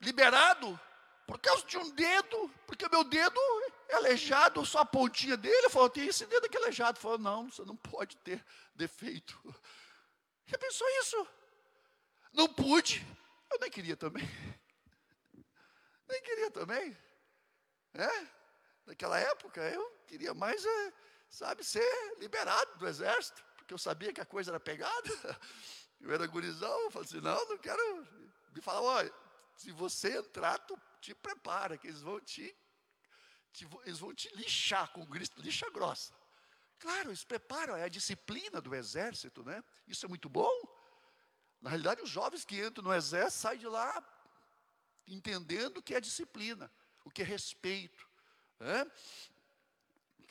liberado 0.00 0.78
por 1.26 1.38
causa 1.38 1.64
de 1.66 1.78
um 1.78 1.90
dedo, 1.90 2.50
porque 2.66 2.88
meu 2.88 3.02
dedo 3.02 3.40
é 3.88 3.94
aleijado, 3.94 4.64
só 4.64 4.80
a 4.80 4.86
pontinha 4.86 5.36
dele. 5.36 5.66
Eu 5.66 5.70
falei, 5.70 5.90
tem 5.90 6.06
esse 6.06 6.26
dedo 6.26 6.44
aqui 6.46 6.56
aleijado. 6.56 7.00
Falou, 7.00 7.18
não, 7.18 7.50
você 7.50 7.62
não 7.64 7.76
pode 7.76 8.16
ter 8.18 8.44
defeito. 8.74 9.38
Já 10.46 10.58
pensou 10.58 10.86
isso? 11.00 11.26
Não 12.32 12.48
pude. 12.52 13.04
Eu 13.50 13.58
nem 13.58 13.70
queria 13.70 13.96
também. 13.96 14.24
Nem 16.06 16.22
queria 16.22 16.50
também. 16.50 16.96
É? 17.94 18.26
Naquela 18.84 19.18
época 19.18 19.62
eu 19.62 19.90
queria 20.06 20.34
mais, 20.34 20.62
é, 20.64 20.92
sabe, 21.34 21.64
ser 21.64 22.16
liberado 22.18 22.78
do 22.78 22.86
exército, 22.86 23.44
porque 23.56 23.74
eu 23.74 23.78
sabia 23.78 24.12
que 24.12 24.20
a 24.20 24.26
coisa 24.26 24.50
era 24.52 24.60
pegada. 24.60 25.10
Eu 26.00 26.12
era 26.12 26.26
gurizão, 26.26 26.82
eu 26.82 26.90
falei 26.90 27.08
assim, 27.08 27.20
não, 27.20 27.48
não 27.48 27.56
quero. 27.56 28.06
Me 28.52 28.60
falava, 28.60 28.84
olha, 28.84 29.14
se 29.56 29.72
você 29.72 30.18
entrar, 30.18 30.58
tu 30.58 30.78
te 31.00 31.14
prepara, 31.14 31.78
que 31.78 31.86
eles 31.86 32.02
vão 32.02 32.20
te, 32.20 32.54
te 33.50 33.66
eles 33.86 34.00
vão 34.00 34.12
te 34.12 34.28
lixar 34.36 34.92
com 34.92 35.06
grito, 35.06 35.40
lixa 35.40 35.70
grossa. 35.70 36.12
Claro, 36.78 37.08
eles 37.08 37.24
preparam, 37.24 37.74
é 37.74 37.84
a 37.84 37.88
disciplina 37.88 38.60
do 38.60 38.74
exército, 38.74 39.42
né? 39.42 39.64
Isso 39.86 40.04
é 40.04 40.08
muito 40.08 40.28
bom. 40.28 40.52
Na 41.58 41.70
realidade, 41.70 42.02
os 42.02 42.10
jovens 42.10 42.44
que 42.44 42.62
entram 42.62 42.84
no 42.84 42.92
exército 42.92 43.40
saem 43.40 43.60
de 43.60 43.66
lá 43.66 44.04
entendendo 45.06 45.78
o 45.78 45.82
que 45.82 45.94
é 45.94 46.00
disciplina, 46.00 46.70
o 47.02 47.10
que 47.10 47.22
é 47.22 47.24
respeito. 47.24 48.06
Né? 48.60 48.84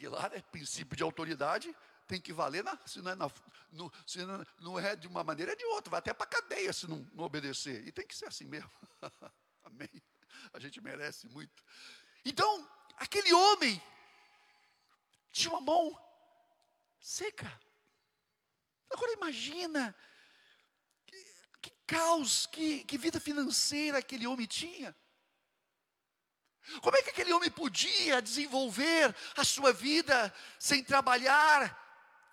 Lá 0.08 0.30
é 0.34 0.42
princípio 0.42 0.96
de 0.96 1.04
autoridade, 1.04 1.76
tem 2.08 2.20
que 2.20 2.34
valer, 2.34 2.64
na, 2.64 2.78
se, 2.86 3.02
não 3.02 3.12
é 3.12 3.16
na, 3.16 3.32
no, 3.72 3.92
se 4.06 4.24
não, 4.26 4.46
não, 4.60 4.80
é 4.80 4.96
de 4.96 5.08
uma 5.08 5.24
maneira, 5.24 5.54
é 5.54 5.56
de 5.56 5.66
outra, 5.66 5.92
vai 5.92 6.00
até 6.00 6.14
para 6.14 6.26
a 6.26 6.30
cadeia 6.30 6.72
se 6.74 6.88
não, 6.88 7.08
não 7.14 7.24
obedecer. 7.24 7.88
E 7.88 7.92
tem 7.92 8.06
que 8.06 8.16
ser 8.16 8.26
assim 8.26 8.46
mesmo. 8.46 8.70
Amém. 9.64 9.90
A 10.52 10.60
gente 10.60 10.82
merece 10.82 11.28
muito. 11.28 11.64
Então, 12.26 12.70
aquele 12.98 13.34
homem 13.34 13.82
tinha 15.32 15.52
uma 15.52 15.62
mão 15.62 15.98
seca. 17.00 17.52
Agora 18.90 19.14
imagina 19.14 19.96
que, 21.06 21.26
que 21.62 21.72
caos, 21.88 22.46
que, 22.46 22.84
que 22.84 22.98
vida 22.98 23.20
financeira 23.20 23.98
aquele 23.98 24.28
homem 24.28 24.46
tinha. 24.46 24.96
Como 26.82 26.96
é 26.96 27.02
que 27.02 27.10
aquele 27.10 27.34
homem 27.34 27.52
podia 27.52 28.22
desenvolver 28.22 29.14
a 29.36 29.44
sua 29.44 29.74
vida 29.74 30.34
sem 30.58 30.84
trabalhar, 30.84 31.78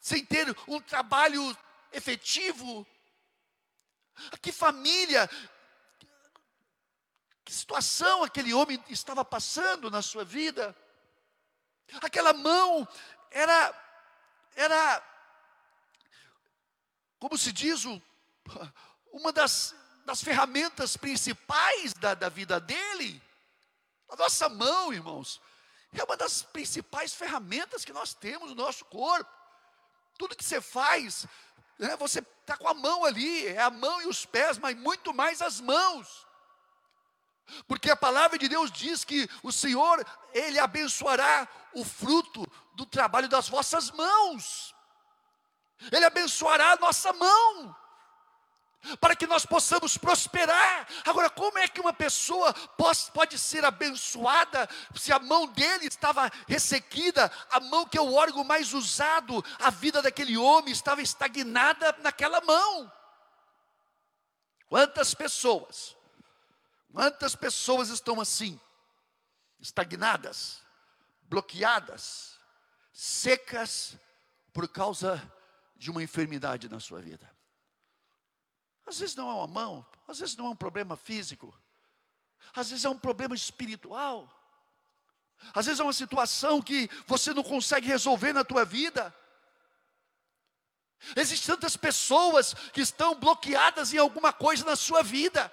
sem 0.00 0.24
ter 0.24 0.56
um 0.66 0.80
trabalho 0.80 1.56
efetivo. 1.92 2.86
Que 4.40 4.52
família, 4.52 5.28
que 7.44 7.52
situação 7.52 8.22
aquele 8.22 8.52
homem 8.52 8.82
estava 8.88 9.24
passando 9.24 9.90
na 9.90 10.02
sua 10.02 10.24
vida. 10.24 10.76
Aquela 12.00 12.32
mão 12.32 12.86
era, 13.30 13.74
era, 14.54 15.02
como 17.18 17.36
se 17.36 17.52
diz, 17.52 17.84
uma 19.12 19.32
das, 19.32 19.74
das 20.04 20.22
ferramentas 20.22 20.96
principais 20.96 21.92
da, 21.94 22.14
da 22.14 22.28
vida 22.28 22.60
dele. 22.60 23.20
A 24.10 24.16
nossa 24.16 24.48
mão, 24.48 24.92
irmãos, 24.92 25.40
é 25.92 26.02
uma 26.02 26.16
das 26.16 26.42
principais 26.42 27.14
ferramentas 27.14 27.84
que 27.84 27.92
nós 27.92 28.12
temos 28.14 28.50
no 28.50 28.56
nosso 28.56 28.84
corpo. 28.84 29.30
Tudo 30.18 30.36
que 30.36 30.44
você 30.44 30.60
faz, 30.60 31.26
né, 31.78 31.96
você 31.96 32.18
está 32.18 32.56
com 32.56 32.68
a 32.68 32.74
mão 32.74 33.04
ali, 33.04 33.46
é 33.46 33.60
a 33.60 33.70
mão 33.70 34.02
e 34.02 34.06
os 34.06 34.26
pés, 34.26 34.58
mas 34.58 34.76
muito 34.76 35.14
mais 35.14 35.40
as 35.40 35.60
mãos. 35.60 36.26
Porque 37.66 37.90
a 37.90 37.96
palavra 37.96 38.38
de 38.38 38.48
Deus 38.48 38.70
diz 38.70 39.04
que 39.04 39.28
o 39.42 39.50
Senhor, 39.50 40.04
Ele 40.32 40.58
abençoará 40.58 41.48
o 41.72 41.84
fruto 41.84 42.46
do 42.74 42.86
trabalho 42.86 43.28
das 43.28 43.48
vossas 43.48 43.90
mãos. 43.90 44.74
Ele 45.90 46.04
abençoará 46.04 46.72
a 46.72 46.76
nossa 46.76 47.12
mão 47.12 47.74
para 49.00 49.14
que 49.14 49.26
nós 49.26 49.44
possamos 49.44 49.96
prosperar. 49.96 50.86
Agora, 51.04 51.28
como 51.28 51.58
é 51.58 51.68
que 51.68 51.80
uma 51.80 51.92
pessoa 51.92 52.52
pode 53.12 53.38
ser 53.38 53.64
abençoada 53.64 54.68
se 54.94 55.12
a 55.12 55.18
mão 55.18 55.46
dele 55.46 55.86
estava 55.86 56.30
ressequida, 56.46 57.30
a 57.50 57.60
mão 57.60 57.86
que 57.86 57.98
é 57.98 58.00
o 58.00 58.14
órgão 58.14 58.42
mais 58.42 58.72
usado, 58.72 59.44
a 59.58 59.70
vida 59.70 60.00
daquele 60.00 60.36
homem 60.36 60.72
estava 60.72 61.02
estagnada 61.02 61.94
naquela 62.00 62.40
mão? 62.40 62.90
Quantas 64.68 65.14
pessoas, 65.14 65.96
quantas 66.92 67.34
pessoas 67.34 67.88
estão 67.88 68.20
assim, 68.20 68.58
estagnadas, 69.58 70.62
bloqueadas, 71.22 72.38
secas, 72.92 73.98
por 74.52 74.68
causa 74.68 75.20
de 75.76 75.90
uma 75.90 76.02
enfermidade 76.02 76.68
na 76.68 76.80
sua 76.80 77.00
vida? 77.00 77.39
Às 78.90 78.98
vezes 78.98 79.14
não 79.14 79.30
é 79.30 79.34
uma 79.34 79.46
mão, 79.46 79.86
às 80.08 80.18
vezes 80.18 80.34
não 80.36 80.46
é 80.46 80.48
um 80.48 80.56
problema 80.56 80.96
físico, 80.96 81.56
às 82.52 82.70
vezes 82.70 82.84
é 82.84 82.88
um 82.88 82.98
problema 82.98 83.36
espiritual, 83.36 84.28
às 85.54 85.66
vezes 85.66 85.78
é 85.78 85.84
uma 85.84 85.92
situação 85.92 86.60
que 86.60 86.90
você 87.06 87.32
não 87.32 87.44
consegue 87.44 87.86
resolver 87.86 88.32
na 88.32 88.42
tua 88.42 88.64
vida. 88.64 89.14
Existem 91.14 91.54
tantas 91.54 91.76
pessoas 91.76 92.52
que 92.72 92.80
estão 92.80 93.14
bloqueadas 93.14 93.94
em 93.94 93.98
alguma 93.98 94.32
coisa 94.32 94.64
na 94.64 94.74
sua 94.74 95.04
vida. 95.04 95.52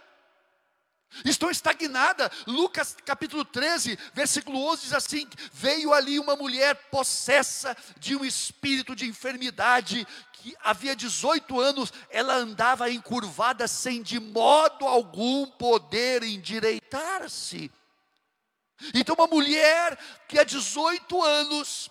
Estão 1.26 1.50
estagnadas. 1.50 2.30
Lucas 2.46 2.96
capítulo 3.06 3.44
13, 3.44 3.98
versículo 4.14 4.60
11 4.72 4.82
diz 4.84 4.94
assim: 4.94 5.28
Veio 5.52 5.94
ali 5.94 6.20
uma 6.20 6.36
mulher 6.36 6.76
possessa 6.92 7.76
de 7.98 8.16
um 8.16 8.24
espírito 8.24 8.96
de 8.96 9.08
enfermidade, 9.08 10.06
que 10.34 10.56
havia 10.64 10.96
18 10.96 11.60
anos, 11.60 11.92
ela 12.10 12.36
andava 12.36 12.90
encurvada 12.92 13.68
sem 13.68 14.02
de 14.02 14.20
modo 14.20 14.86
algum 14.86 15.46
poder 15.46 16.24
endireitar-se. 16.24 17.72
Então, 18.94 19.16
uma 19.16 19.28
mulher 19.28 19.98
que 20.28 20.38
há 20.38 20.44
18 20.44 21.24
anos 21.24 21.90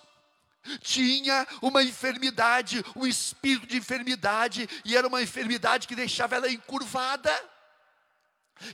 tinha 0.79 1.45
uma 1.61 1.83
enfermidade, 1.83 2.83
um 2.95 3.05
espírito 3.05 3.67
de 3.67 3.77
enfermidade, 3.77 4.69
e 4.85 4.95
era 4.95 5.07
uma 5.07 5.21
enfermidade 5.21 5.87
que 5.87 5.95
deixava 5.95 6.35
ela 6.35 6.49
encurvada 6.49 7.31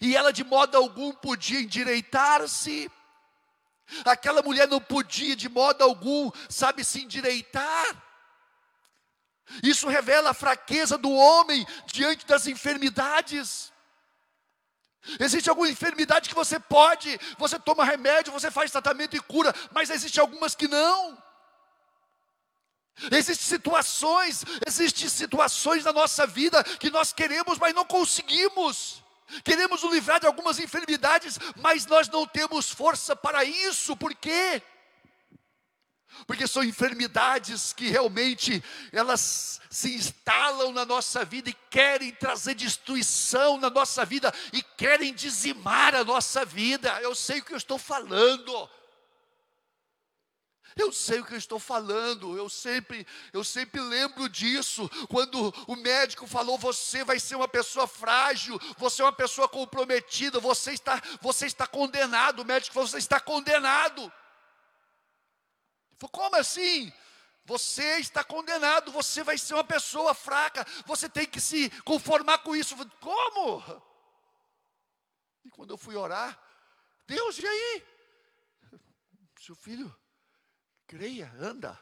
e 0.01 0.15
ela 0.15 0.31
de 0.31 0.43
modo 0.43 0.77
algum 0.77 1.11
podia 1.11 1.59
endireitar-se. 1.59 2.91
Aquela 4.05 4.41
mulher 4.41 4.67
não 4.67 4.79
podia 4.79 5.35
de 5.35 5.49
modo 5.49 5.83
algum, 5.83 6.31
sabe, 6.49 6.83
se 6.83 7.03
endireitar. 7.03 8.01
Isso 9.61 9.87
revela 9.87 10.31
a 10.31 10.33
fraqueza 10.33 10.97
do 10.97 11.11
homem 11.11 11.65
diante 11.85 12.25
das 12.25 12.47
enfermidades. 12.47 13.71
Existe 15.19 15.49
alguma 15.49 15.69
enfermidade 15.69 16.29
que 16.29 16.35
você 16.35 16.59
pode, 16.59 17.19
você 17.37 17.59
toma 17.59 17.83
remédio, 17.83 18.31
você 18.31 18.49
faz 18.49 18.71
tratamento 18.71 19.15
e 19.17 19.19
cura, 19.19 19.53
mas 19.71 19.89
existe 19.89 20.19
algumas 20.19 20.55
que 20.55 20.67
não. 20.67 21.21
Existem 23.11 23.57
situações, 23.57 24.45
existem 24.65 25.09
situações 25.09 25.83
na 25.83 25.91
nossa 25.91 26.25
vida 26.25 26.63
que 26.63 26.89
nós 26.89 27.11
queremos, 27.11 27.57
mas 27.57 27.73
não 27.73 27.83
conseguimos. 27.83 29.02
Queremos 29.43 29.81
nos 29.81 29.93
livrar 29.93 30.19
de 30.19 30.27
algumas 30.27 30.59
enfermidades, 30.59 31.39
mas 31.57 31.85
nós 31.85 32.07
não 32.07 32.25
temos 32.25 32.69
força 32.69 33.15
para 33.15 33.43
isso. 33.43 33.95
Por 33.95 34.13
quê? 34.15 34.61
Porque 36.27 36.47
são 36.47 36.63
enfermidades 36.63 37.73
que 37.73 37.89
realmente 37.89 38.63
elas 38.91 39.59
se 39.69 39.95
instalam 39.95 40.71
na 40.71 40.85
nossa 40.85 41.25
vida 41.25 41.49
e 41.49 41.57
querem 41.69 42.11
trazer 42.11 42.53
destruição 42.53 43.57
na 43.57 43.69
nossa 43.69 44.05
vida 44.05 44.33
e 44.51 44.61
querem 44.61 45.13
dizimar 45.13 45.95
a 45.95 46.03
nossa 46.03 46.45
vida. 46.45 47.01
Eu 47.01 47.15
sei 47.15 47.39
o 47.39 47.43
que 47.43 47.53
eu 47.53 47.57
estou 47.57 47.79
falando. 47.79 48.69
Eu 50.75 50.91
sei 50.91 51.19
o 51.19 51.25
que 51.25 51.33
eu 51.33 51.37
estou 51.37 51.59
falando, 51.59 52.37
eu 52.37 52.49
sempre, 52.49 53.05
eu 53.31 53.43
sempre 53.43 53.79
lembro 53.81 54.27
disso. 54.27 54.89
Quando 55.09 55.53
o 55.67 55.75
médico 55.75 56.25
falou: 56.25 56.57
"Você 56.57 57.03
vai 57.03 57.19
ser 57.19 57.35
uma 57.35 57.47
pessoa 57.47 57.87
frágil, 57.87 58.59
você 58.77 59.01
é 59.01 59.05
uma 59.05 59.13
pessoa 59.13 59.47
comprometida, 59.47 60.39
você 60.39 60.71
está, 60.73 61.01
você 61.21 61.45
está 61.45 61.67
condenado". 61.67 62.41
O 62.41 62.45
médico 62.45 62.73
falou: 62.73 62.87
"Você 62.87 62.97
está 62.97 63.19
condenado". 63.19 64.11
Falei, 65.97 66.11
Como 66.11 66.35
assim? 66.35 66.91
Você 67.45 67.97
está 67.99 68.23
condenado, 68.23 68.91
você 68.91 69.21
vai 69.21 69.37
ser 69.37 69.53
uma 69.53 69.63
pessoa 69.65 70.13
fraca, 70.13 70.65
você 70.85 71.09
tem 71.09 71.25
que 71.25 71.41
se 71.41 71.69
conformar 71.81 72.39
com 72.39 72.55
isso. 72.55 72.75
Falei, 72.75 72.91
Como? 73.01 73.83
E 75.43 75.49
quando 75.49 75.71
eu 75.71 75.77
fui 75.77 75.95
orar, 75.95 76.39
Deus, 77.05 77.37
e 77.37 77.45
aí? 77.45 77.85
Seu 79.41 79.55
filho, 79.55 79.93
Creia, 80.93 81.33
anda, 81.39 81.79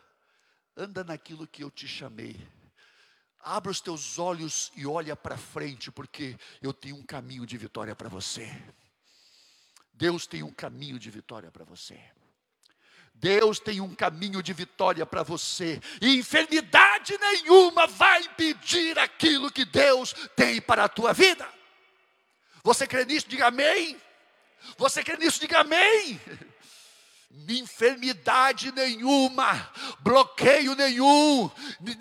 anda 0.74 1.04
naquilo 1.04 1.46
que 1.46 1.66
eu 1.66 1.70
te 1.70 1.86
chamei. 1.86 2.40
Abra 3.42 3.70
os 3.70 3.82
teus 3.82 4.18
olhos 4.18 4.72
e 4.74 4.88
olha 4.88 5.18
para 5.18 5.36
frente, 5.36 5.92
porque 5.92 6.38
eu 6.62 6.72
tenho 6.72 6.96
um 6.96 7.04
caminho 7.04 7.46
de 7.46 7.58
vitória 7.58 7.94
para 7.94 8.08
você. 8.08 8.50
Deus 9.92 10.26
tem 10.26 10.44
um 10.44 10.54
caminho 10.54 10.98
de 10.98 11.10
vitória 11.10 11.52
para 11.52 11.66
você. 11.66 12.00
Deus 13.14 13.60
tem 13.60 13.82
um 13.82 13.94
caminho 13.94 14.42
de 14.42 14.54
vitória 14.54 15.06
para 15.06 15.24
você, 15.24 15.82
e 16.02 16.16
enfermidade 16.16 17.18
nenhuma 17.18 17.88
vai 17.88 18.22
impedir 18.22 18.98
aquilo 18.98 19.52
que 19.52 19.66
Deus 19.66 20.14
tem 20.38 20.62
para 20.62 20.86
a 20.86 20.90
tua 20.90 21.12
vida. 21.12 21.46
Você 22.64 22.88
crê 22.88 23.04
nisso? 23.04 23.28
Diga 23.28 23.48
amém. 23.48 24.02
Você 24.78 25.04
crê 25.04 25.18
nisso? 25.18 25.38
Diga 25.38 25.60
amém 25.60 26.18
enfermidade 27.50 28.72
nenhuma, 28.72 29.70
bloqueio 30.00 30.76
nenhum, 30.76 31.50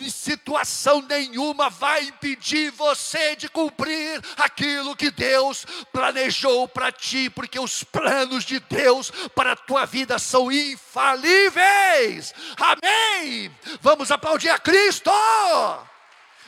situação 0.08 1.02
nenhuma 1.02 1.70
vai 1.70 2.04
impedir 2.04 2.70
você 2.70 3.34
de 3.36 3.48
cumprir 3.48 4.22
aquilo 4.36 4.96
que 4.96 5.10
Deus 5.10 5.64
planejou 5.92 6.68
para 6.68 6.92
ti, 6.92 7.30
porque 7.30 7.58
os 7.58 7.82
planos 7.82 8.44
de 8.44 8.60
Deus 8.60 9.10
para 9.34 9.52
a 9.52 9.56
tua 9.56 9.86
vida 9.86 10.18
são 10.18 10.50
infalíveis. 10.52 12.34
Amém. 12.56 13.54
Vamos 13.80 14.10
aplaudir 14.10 14.50
a 14.50 14.58
Cristo. 14.58 15.10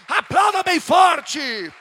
Aplauda 0.09 0.63
bem 0.63 0.81
forte. 0.81 1.73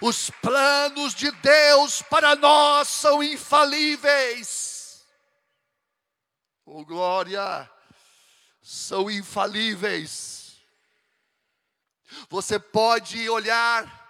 Os 0.00 0.30
planos 0.42 1.14
de 1.14 1.30
Deus 1.30 2.02
para 2.02 2.34
nós 2.34 2.88
são 2.88 3.22
infalíveis 3.22 4.75
oh 6.66 6.84
glória, 6.84 7.70
são 8.60 9.08
infalíveis. 9.08 10.56
Você 12.28 12.58
pode 12.58 13.28
olhar 13.28 14.04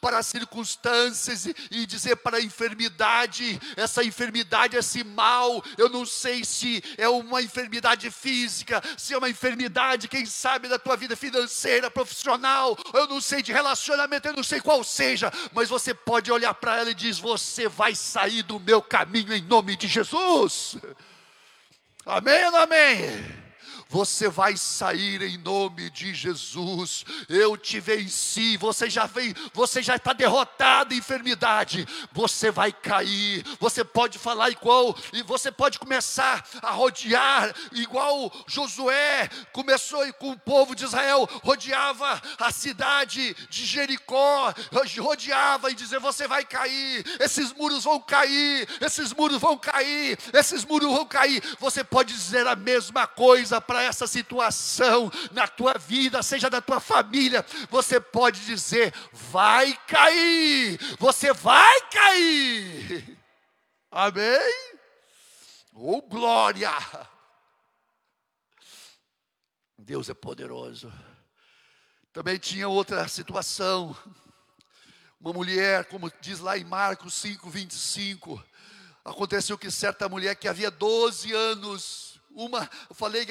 para 0.00 0.18
as 0.18 0.26
circunstâncias 0.26 1.46
e 1.70 1.86
dizer 1.86 2.16
para 2.16 2.38
a 2.38 2.42
enfermidade, 2.42 3.60
essa 3.76 4.02
enfermidade, 4.02 4.76
esse 4.76 5.04
mal, 5.04 5.62
eu 5.76 5.88
não 5.88 6.04
sei 6.04 6.44
se 6.44 6.82
é 6.96 7.08
uma 7.08 7.40
enfermidade 7.40 8.10
física, 8.10 8.82
se 8.96 9.14
é 9.14 9.18
uma 9.18 9.30
enfermidade, 9.30 10.08
quem 10.08 10.26
sabe, 10.26 10.66
da 10.66 10.78
tua 10.78 10.96
vida 10.96 11.14
financeira, 11.14 11.90
profissional, 11.90 12.76
eu 12.92 13.06
não 13.06 13.20
sei 13.20 13.40
de 13.40 13.52
relacionamento, 13.52 14.26
eu 14.26 14.34
não 14.34 14.42
sei 14.42 14.60
qual 14.60 14.82
seja, 14.82 15.32
mas 15.52 15.68
você 15.68 15.94
pode 15.94 16.32
olhar 16.32 16.54
para 16.54 16.76
ela 16.76 16.90
e 16.90 16.94
diz: 16.94 17.18
Você 17.18 17.68
vai 17.68 17.94
sair 17.94 18.42
do 18.42 18.58
meu 18.58 18.82
caminho 18.82 19.32
em 19.32 19.42
nome 19.42 19.76
de 19.76 19.86
Jesus. 19.86 20.76
Amém 22.08 22.42
ou 22.46 22.50
não 22.52 22.60
amém? 22.60 23.00
Você 23.88 24.28
vai 24.28 24.56
sair 24.56 25.22
em 25.22 25.38
nome 25.38 25.90
de 25.90 26.14
Jesus. 26.14 27.04
Eu 27.28 27.56
te 27.56 27.80
venci. 27.80 28.56
Você 28.56 28.90
já 28.90 29.06
vem, 29.06 29.34
você 29.52 29.82
já 29.82 29.96
está 29.96 30.12
derrotado, 30.12 30.94
enfermidade. 30.94 31.86
Você 32.12 32.50
vai 32.50 32.72
cair. 32.72 33.44
Você 33.58 33.82
pode 33.82 34.18
falar 34.18 34.50
igual 34.50 34.96
e 35.12 35.22
você 35.22 35.50
pode 35.50 35.78
começar 35.78 36.46
a 36.62 36.70
rodear 36.70 37.54
igual 37.72 38.32
Josué 38.46 39.28
começou 39.52 40.12
com 40.14 40.30
o 40.30 40.38
povo 40.38 40.74
de 40.74 40.84
Israel, 40.84 41.28
rodeava 41.42 42.20
a 42.38 42.52
cidade 42.52 43.34
de 43.48 43.64
Jericó, 43.64 44.52
rodeava 45.00 45.70
e 45.70 45.74
dizer: 45.74 45.98
você 45.98 46.26
vai 46.26 46.44
cair. 46.44 47.04
Esses 47.20 47.52
muros 47.52 47.84
vão 47.84 48.00
cair. 48.00 48.68
Esses 48.80 49.12
muros 49.12 49.40
vão 49.40 49.56
cair. 49.56 50.18
Esses 50.32 50.64
muros 50.64 50.92
vão 50.92 51.06
cair. 51.06 51.42
Você 51.58 51.82
pode 51.82 52.12
dizer 52.12 52.46
a 52.46 52.56
mesma 52.56 53.06
coisa 53.06 53.60
para 53.60 53.77
essa 53.82 54.06
situação 54.06 55.10
na 55.32 55.46
tua 55.46 55.74
vida, 55.74 56.22
seja 56.22 56.48
da 56.48 56.60
tua 56.60 56.80
família, 56.80 57.44
você 57.70 58.00
pode 58.00 58.44
dizer: 58.44 58.92
vai 59.12 59.74
cair, 59.86 60.78
você 60.98 61.32
vai 61.32 61.80
cair. 61.90 63.18
Amém? 63.90 64.78
Oh, 65.72 66.02
glória! 66.02 66.72
Deus 69.78 70.08
é 70.08 70.14
poderoso. 70.14 70.92
Também 72.12 72.36
tinha 72.38 72.68
outra 72.68 73.06
situação. 73.06 73.96
Uma 75.20 75.32
mulher, 75.32 75.84
como 75.86 76.12
diz 76.20 76.40
lá 76.40 76.58
em 76.58 76.64
Marcos 76.64 77.14
5, 77.14 77.48
25, 77.48 78.44
aconteceu 79.04 79.56
que 79.56 79.70
certa 79.70 80.08
mulher 80.08 80.36
que 80.36 80.48
havia 80.48 80.70
12 80.70 81.32
anos 81.32 82.07
uma, 82.38 82.70
eu 82.88 82.94
falei 82.94 83.26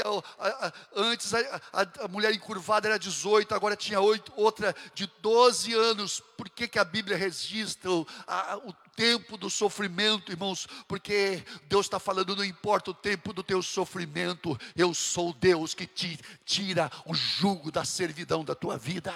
antes, 0.94 1.34
a, 1.34 1.62
a, 1.72 2.08
mulher 2.10 2.34
encurvada 2.34 2.90
era 2.90 3.00
18, 3.00 3.56
agora 3.56 3.74
tinha 3.74 4.02
8, 4.02 4.34
outra 4.36 4.76
de 4.94 5.10
12 5.22 5.74
anos. 5.74 6.20
Por 6.36 6.50
que, 6.50 6.68
que 6.68 6.78
a 6.78 6.84
Bíblia 6.84 7.16
registra 7.16 7.90
o, 7.90 8.02
o 8.02 8.74
tempo 8.98 9.38
do 9.38 9.50
sofrimento, 9.50 10.30
irmãos? 10.30 10.68
Porque 10.90 11.42
Deus 11.70 11.86
está 11.86 12.00
falando, 12.00 12.36
não 12.36 12.44
importa 12.44 12.92
o 12.92 12.94
tempo 12.94 13.32
do 13.32 13.42
teu 13.42 13.64
sofrimento, 13.64 14.60
eu 14.76 14.94
sou 14.94 15.32
Deus 15.32 15.74
que 15.74 15.88
te 15.88 16.20
tira 16.44 16.92
o 17.06 17.14
jugo 17.14 17.72
da 17.72 17.86
servidão 17.86 18.44
da 18.44 18.56
tua 18.56 18.78
vida. 18.78 19.16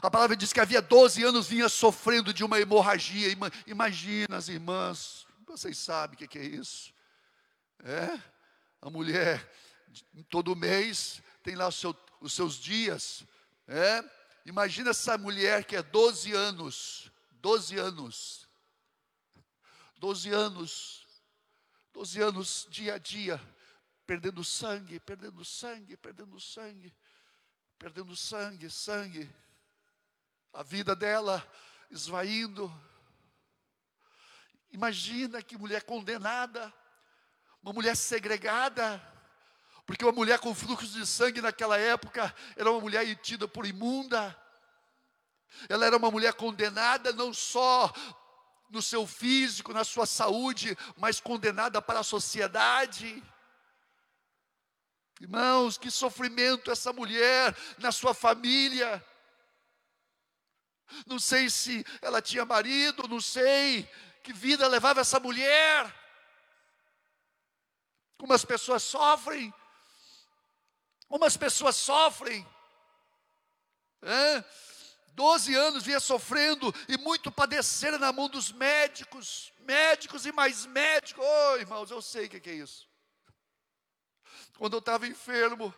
A 0.00 0.08
palavra 0.08 0.36
diz 0.36 0.52
que 0.52 0.60
havia 0.60 0.80
12 0.80 1.24
anos 1.24 1.48
vinha 1.48 1.68
sofrendo 1.68 2.32
de 2.32 2.44
uma 2.44 2.60
hemorragia. 2.60 3.36
Imagina 3.66 4.36
as 4.36 4.46
irmãs, 4.46 5.26
vocês 5.48 5.76
sabem 5.76 6.14
o 6.14 6.28
que 6.28 6.38
é 6.38 6.44
isso. 6.44 6.93
É, 7.86 8.18
a 8.80 8.88
mulher, 8.88 9.46
todo 10.30 10.56
mês, 10.56 11.22
tem 11.42 11.54
lá 11.54 11.70
seu, 11.70 11.94
os 12.18 12.32
seus 12.32 12.54
dias. 12.54 13.22
É, 13.68 14.02
imagina 14.46 14.88
essa 14.90 15.18
mulher 15.18 15.66
que 15.66 15.76
é 15.76 15.82
12 15.82 16.32
anos, 16.32 17.12
12 17.32 17.78
anos, 17.78 18.48
12 19.98 20.30
anos, 20.30 21.06
12 21.92 22.22
anos 22.22 22.66
dia 22.70 22.94
a 22.94 22.98
dia, 22.98 23.38
perdendo 24.06 24.42
sangue, 24.42 24.98
perdendo 25.00 25.44
sangue, 25.44 25.94
perdendo 25.98 26.40
sangue, 26.40 26.94
perdendo 27.78 28.16
sangue, 28.16 28.70
sangue, 28.70 29.30
a 30.54 30.62
vida 30.62 30.96
dela 30.96 31.46
esvaindo. 31.90 32.72
Imagina 34.70 35.42
que 35.42 35.58
mulher 35.58 35.82
condenada, 35.82 36.72
uma 37.64 37.72
mulher 37.72 37.96
segregada, 37.96 39.02
porque 39.86 40.04
uma 40.04 40.12
mulher 40.12 40.38
com 40.38 40.54
fluxo 40.54 40.86
de 40.86 41.06
sangue 41.06 41.40
naquela 41.40 41.78
época 41.78 42.34
era 42.56 42.70
uma 42.70 42.78
mulher 42.78 43.16
tida 43.16 43.48
por 43.48 43.64
imunda. 43.64 44.38
Ela 45.66 45.86
era 45.86 45.96
uma 45.96 46.10
mulher 46.10 46.34
condenada 46.34 47.10
não 47.14 47.32
só 47.32 47.90
no 48.68 48.82
seu 48.82 49.06
físico, 49.06 49.72
na 49.72 49.82
sua 49.82 50.04
saúde, 50.04 50.76
mas 50.98 51.20
condenada 51.20 51.80
para 51.80 52.00
a 52.00 52.04
sociedade. 52.04 53.22
Irmãos, 55.18 55.78
que 55.78 55.90
sofrimento 55.90 56.70
essa 56.70 56.92
mulher 56.92 57.56
na 57.78 57.90
sua 57.90 58.12
família. 58.12 59.02
Não 61.06 61.18
sei 61.18 61.48
se 61.48 61.82
ela 62.02 62.20
tinha 62.20 62.44
marido, 62.44 63.08
não 63.08 63.22
sei 63.22 63.88
que 64.22 64.34
vida 64.34 64.68
levava 64.68 65.00
essa 65.00 65.18
mulher. 65.18 66.03
Como 68.18 68.32
as 68.32 68.44
pessoas 68.44 68.82
sofrem. 68.82 69.52
Como 71.08 71.24
as 71.24 71.36
pessoas 71.36 71.76
sofrem. 71.76 72.46
É? 74.02 74.44
Doze 75.14 75.54
anos 75.54 75.84
vinha 75.84 76.00
sofrendo 76.00 76.74
e 76.88 76.98
muito 76.98 77.30
padecer 77.30 77.96
na 78.00 78.12
mão 78.12 78.28
dos 78.28 78.50
médicos, 78.50 79.52
médicos 79.60 80.26
e 80.26 80.32
mais 80.32 80.66
médicos. 80.66 81.24
Oh, 81.24 81.56
irmãos, 81.56 81.90
eu 81.90 82.02
sei 82.02 82.26
o 82.26 82.28
que 82.28 82.50
é 82.50 82.54
isso. 82.54 82.88
Quando 84.58 84.74
eu 84.74 84.80
estava 84.80 85.06
enfermo, 85.06 85.72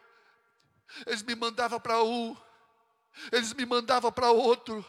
eles 1.06 1.22
me 1.22 1.34
mandavam 1.34 1.78
para 1.78 2.02
um, 2.02 2.36
eles 3.30 3.52
me 3.52 3.66
mandavam 3.66 4.10
para 4.10 4.30
outro, 4.30 4.84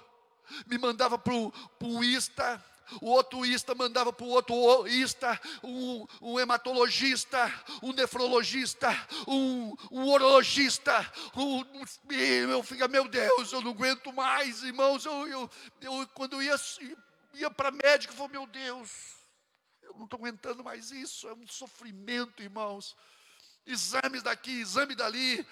me 0.65 0.77
mandavam 0.77 1.19
para 1.19 1.33
um 1.33 2.03
ista, 2.03 2.63
o 3.01 3.09
outro 3.09 3.45
ista 3.45 3.75
mandava 3.75 4.11
para 4.11 4.25
o 4.25 4.29
outro 4.29 4.87
ista, 4.87 5.39
um, 5.63 6.05
um, 6.21 6.39
hematologista, 6.39 7.51
um 7.81 7.93
nefrologista, 7.93 8.89
um, 9.27 9.75
um 9.91 10.05
urologista. 10.05 11.11
Um, 11.35 11.63
meu 12.47 12.63
filho, 12.63 12.89
meu 12.89 13.07
Deus, 13.07 13.51
eu 13.51 13.61
não 13.61 13.71
aguento 13.71 14.11
mais, 14.13 14.63
irmãos. 14.63 15.05
Eu, 15.05 15.27
eu, 15.27 15.49
eu 15.81 16.07
quando 16.13 16.33
eu 16.33 16.41
ia, 16.41 16.55
ia 17.33 17.51
para 17.51 17.71
médico, 17.71 18.13
eu 18.13 18.17
falei, 18.17 18.31
meu 18.33 18.47
Deus, 18.47 18.91
eu 19.83 19.93
não 19.95 20.05
estou 20.05 20.19
aguentando 20.19 20.63
mais 20.63 20.91
isso, 20.91 21.27
é 21.27 21.33
um 21.33 21.47
sofrimento, 21.47 22.41
irmãos 22.41 22.95
exames 23.67 24.23
daqui, 24.23 24.51
exame 24.51 24.95
dali, 24.95 25.45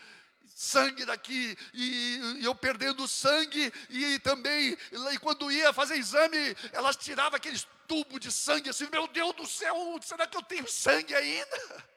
sangue 0.48 1.06
daqui, 1.06 1.58
e, 1.74 2.38
e 2.40 2.46
eu 2.46 2.54
perdendo 2.56 3.08
sangue, 3.08 3.72
e 3.90 4.20
também, 4.20 4.78
e 4.92 5.20
quando 5.20 5.52
ia 5.52 5.74
fazer 5.74 5.96
exame, 5.96 6.56
elas 6.72 6.96
tiravam 6.96 7.36
aqueles 7.36 7.68
tubos 7.88 8.20
de 8.20 8.32
sangue, 8.32 8.70
assim, 8.70 8.88
meu 8.90 9.08
Deus 9.08 9.36
do 9.36 9.46
céu, 9.46 9.76
será 10.02 10.28
que 10.28 10.38
eu 10.38 10.44
tenho 10.44 10.68
sangue 10.68 11.14
ainda? 11.14 11.96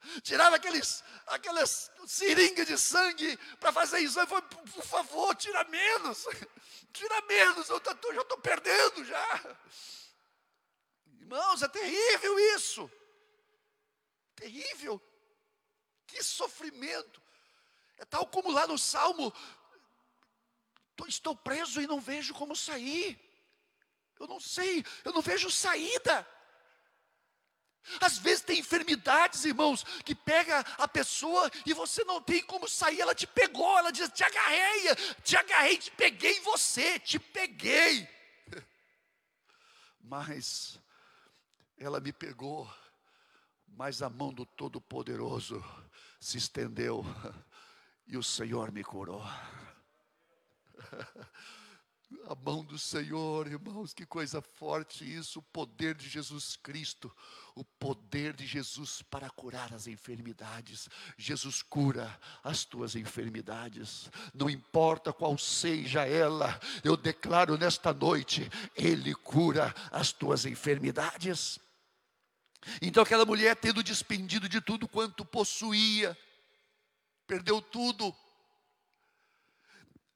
Tirava 0.22 0.56
aqueles, 0.56 1.02
aquelas 1.26 1.90
seringas 2.06 2.66
de 2.66 2.78
sangue 2.78 3.36
para 3.58 3.72
fazer 3.72 4.00
exame, 4.00 4.28
foi, 4.28 4.42
por 4.42 4.84
favor, 4.84 5.34
tira 5.34 5.64
menos, 5.64 6.24
tira 6.92 7.20
menos, 7.22 7.68
eu, 7.68 7.82
já 8.14 8.22
estou 8.22 8.38
perdendo 8.38 9.04
já. 9.04 9.56
Irmãos, 11.20 11.62
é 11.62 11.68
terrível 11.68 12.38
isso 12.54 12.90
terrível. 14.38 15.00
Que 16.08 16.22
sofrimento. 16.22 17.22
É 17.98 18.04
tal 18.04 18.26
como 18.26 18.50
lá 18.50 18.66
no 18.66 18.78
Salmo, 18.78 19.32
estou 21.06 21.36
preso 21.36 21.80
e 21.80 21.86
não 21.86 22.00
vejo 22.00 22.34
como 22.34 22.56
sair. 22.56 23.18
Eu 24.18 24.26
não 24.26 24.40
sei, 24.40 24.84
eu 25.04 25.12
não 25.12 25.22
vejo 25.22 25.50
saída. 25.50 26.26
Às 28.00 28.18
vezes 28.18 28.44
tem 28.44 28.58
enfermidades, 28.58 29.44
irmãos, 29.44 29.84
que 30.04 30.14
pega 30.14 30.60
a 30.76 30.88
pessoa 30.88 31.50
e 31.64 31.72
você 31.72 32.04
não 32.04 32.20
tem 32.20 32.42
como 32.42 32.68
sair, 32.68 33.00
ela 33.00 33.14
te 33.14 33.26
pegou, 33.26 33.78
ela 33.78 33.92
diz: 33.92 34.10
te 34.10 34.24
agarrei, 34.24 34.94
te 35.22 35.36
agarrei, 35.36 35.78
te 35.78 35.90
peguei 35.92 36.36
em 36.38 36.42
você, 36.42 36.98
te 36.98 37.18
peguei. 37.18 38.08
Mas 40.00 40.78
ela 41.78 42.00
me 42.00 42.12
pegou 42.12 42.68
mas 43.78 44.02
a 44.02 44.10
mão 44.10 44.32
do 44.32 44.44
Todo-Poderoso 44.44 45.62
se 46.18 46.38
estendeu 46.38 47.04
e 48.06 48.16
o 48.16 48.22
Senhor 48.22 48.72
me 48.72 48.82
curou. 48.82 49.22
A 52.26 52.34
mão 52.34 52.64
do 52.64 52.78
Senhor, 52.78 53.46
irmãos, 53.46 53.92
que 53.92 54.06
coisa 54.06 54.40
forte 54.40 55.04
isso, 55.04 55.40
o 55.40 55.42
poder 55.42 55.94
de 55.94 56.08
Jesus 56.08 56.56
Cristo, 56.56 57.14
o 57.54 57.62
poder 57.62 58.32
de 58.32 58.46
Jesus 58.46 59.02
para 59.02 59.28
curar 59.28 59.74
as 59.74 59.86
enfermidades. 59.86 60.88
Jesus 61.18 61.60
cura 61.60 62.18
as 62.42 62.64
tuas 62.64 62.96
enfermidades, 62.96 64.10
não 64.32 64.48
importa 64.48 65.12
qual 65.12 65.36
seja 65.36 66.06
ela, 66.06 66.58
eu 66.82 66.96
declaro 66.96 67.58
nesta 67.58 67.92
noite, 67.92 68.50
Ele 68.74 69.14
cura 69.14 69.74
as 69.90 70.10
tuas 70.10 70.46
enfermidades. 70.46 71.60
Então 72.82 73.02
aquela 73.02 73.24
mulher, 73.24 73.56
tendo 73.56 73.82
despendido 73.82 74.48
de 74.48 74.60
tudo 74.60 74.88
quanto 74.88 75.24
possuía, 75.24 76.16
perdeu 77.26 77.60
tudo, 77.62 78.14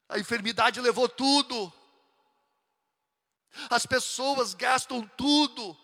a 0.08 0.18
enfermidade 0.18 0.80
levou 0.80 1.08
tudo, 1.08 1.72
as 3.70 3.86
pessoas 3.86 4.54
gastam 4.54 5.06
tudo, 5.16 5.76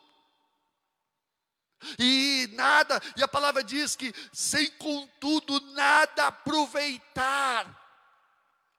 e 1.99 2.49
nada, 2.53 3.01
e 3.17 3.23
a 3.23 3.29
palavra 3.29 3.63
diz 3.63 3.95
que 3.95 4.13
sem 4.33 4.71
contudo 4.73 5.61
nada 5.73 6.27
aproveitar, 6.27 7.77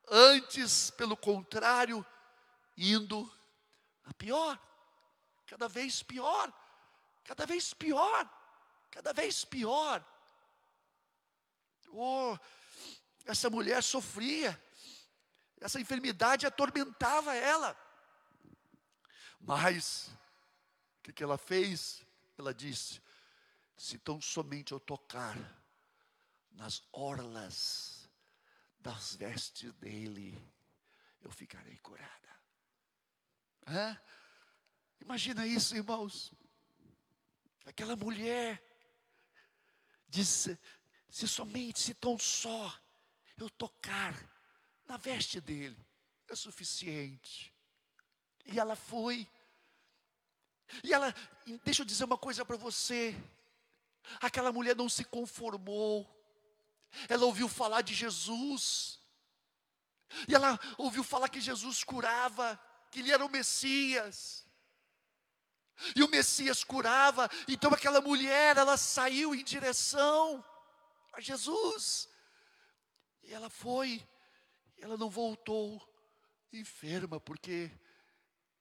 antes, 0.08 0.90
pelo 0.90 1.16
contrário, 1.16 2.04
indo 2.76 3.30
a 4.04 4.12
pior, 4.14 4.58
cada 5.46 5.68
vez 5.68 6.02
pior 6.02 6.52
cada 7.30 7.46
vez 7.46 7.72
pior, 7.72 8.28
cada 8.90 9.12
vez 9.12 9.44
pior. 9.44 10.04
Oh, 11.92 12.36
essa 13.24 13.48
mulher 13.48 13.84
sofria, 13.84 14.60
essa 15.60 15.80
enfermidade 15.80 16.44
atormentava 16.44 17.32
ela. 17.36 17.76
Mas, 19.38 20.08
o 20.98 21.02
que, 21.04 21.12
que 21.12 21.22
ela 21.22 21.38
fez? 21.38 22.04
Ela 22.36 22.52
disse: 22.52 23.00
se 23.76 23.96
tão 23.96 24.20
somente 24.20 24.72
eu 24.72 24.80
tocar 24.80 25.36
nas 26.50 26.82
orlas 26.92 28.10
das 28.80 29.14
vestes 29.14 29.72
dele, 29.74 30.36
eu 31.20 31.30
ficarei 31.30 31.78
curada. 31.78 32.40
Hã? 33.68 33.96
Imagina 35.00 35.46
isso, 35.46 35.76
irmãos. 35.76 36.32
Aquela 37.66 37.96
mulher 37.96 38.62
disse: 40.08 40.58
se 41.08 41.26
somente, 41.26 41.80
se 41.80 41.94
tão 41.94 42.18
só 42.18 42.78
eu 43.36 43.48
tocar 43.50 44.14
na 44.86 44.96
veste 44.96 45.40
dele, 45.40 45.78
é 46.28 46.34
suficiente. 46.34 47.54
E 48.46 48.58
ela 48.58 48.76
foi. 48.76 49.28
E 50.84 50.92
ela, 50.92 51.14
deixa 51.64 51.82
eu 51.82 51.86
dizer 51.86 52.04
uma 52.04 52.18
coisa 52.18 52.44
para 52.44 52.56
você. 52.56 53.14
Aquela 54.20 54.52
mulher 54.52 54.76
não 54.76 54.88
se 54.88 55.04
conformou. 55.04 56.08
Ela 57.08 57.24
ouviu 57.26 57.48
falar 57.48 57.82
de 57.82 57.94
Jesus. 57.94 58.98
E 60.28 60.34
ela 60.34 60.58
ouviu 60.76 61.04
falar 61.04 61.28
que 61.28 61.40
Jesus 61.40 61.84
curava, 61.84 62.60
que 62.90 63.00
ele 63.00 63.12
era 63.12 63.24
o 63.24 63.28
Messias. 63.28 64.44
E 65.94 66.02
o 66.02 66.10
Messias 66.10 66.64
curava, 66.64 67.28
então 67.48 67.72
aquela 67.72 68.00
mulher, 68.00 68.56
ela 68.56 68.76
saiu 68.76 69.34
em 69.34 69.42
direção 69.42 70.44
a 71.12 71.20
Jesus. 71.20 72.08
E 73.22 73.32
ela 73.32 73.50
foi, 73.50 74.06
ela 74.78 74.96
não 74.96 75.10
voltou 75.10 75.80
enferma, 76.52 77.20
porque 77.20 77.70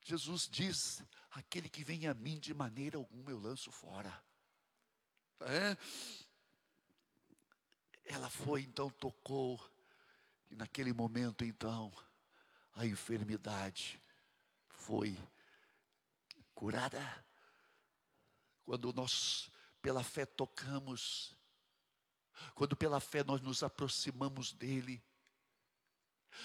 Jesus 0.01 0.47
diz: 0.49 1.03
aquele 1.31 1.69
que 1.69 1.83
vem 1.83 2.07
a 2.07 2.13
mim 2.13 2.39
de 2.39 2.53
maneira 2.53 2.97
alguma 2.97 3.31
eu 3.31 3.39
lanço 3.39 3.71
fora. 3.71 4.23
É? 5.41 5.77
Ela 8.05 8.29
foi, 8.29 8.61
então 8.61 8.89
tocou, 8.89 9.59
e 10.49 10.55
naquele 10.55 10.91
momento, 10.91 11.45
então, 11.45 11.93
a 12.73 12.85
enfermidade 12.85 14.01
foi 14.69 15.17
curada. 16.59 17.01
Quando 18.65 18.91
nós, 18.91 19.49
pela 19.81 20.03
fé, 20.03 20.25
tocamos, 20.25 21.33
quando 22.53 22.75
pela 22.75 22.99
fé 22.99 23.23
nós 23.23 23.39
nos 23.39 23.63
aproximamos 23.63 24.51
dEle, 24.51 25.01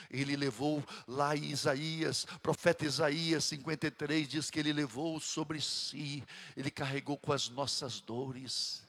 ele 0.08 0.36
levou 0.36 0.84
lá 1.08 1.36
em 1.36 1.46
Isaías, 1.46 2.26
profeta 2.40 2.84
Isaías 2.84 3.44
53 3.44 4.28
diz 4.28 4.50
que 4.50 4.60
ele 4.60 4.72
levou 4.72 5.18
sobre 5.18 5.60
si, 5.60 6.22
ele 6.56 6.70
carregou 6.70 7.18
com 7.18 7.32
as 7.32 7.48
nossas 7.48 8.00
dores, 8.00 8.86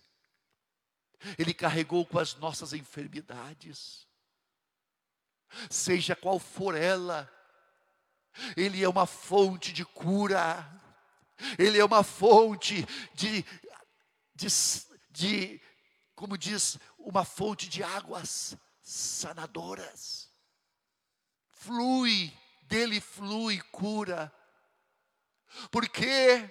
ele 1.39 1.55
carregou 1.55 2.05
com 2.05 2.19
as 2.19 2.35
nossas 2.35 2.71
enfermidades, 2.71 4.07
seja 5.71 6.15
qual 6.15 6.37
for 6.37 6.75
ela, 6.75 7.27
ele 8.55 8.83
é 8.83 8.87
uma 8.87 9.07
fonte 9.07 9.73
de 9.73 9.83
cura. 9.83 10.84
Ele 11.57 11.77
é 11.77 11.85
uma 11.85 12.03
fonte 12.03 12.85
de, 13.13 13.45
de, 14.33 14.47
de 15.09 15.61
como 16.15 16.37
diz 16.37 16.77
uma 16.97 17.25
fonte 17.25 17.67
de 17.69 17.83
águas 17.83 18.57
sanadoras. 18.81 20.29
Flui, 21.51 22.31
dele 22.63 23.01
flui 23.01 23.59
cura. 23.71 24.31
Por 25.71 25.87
quê? 25.89 26.49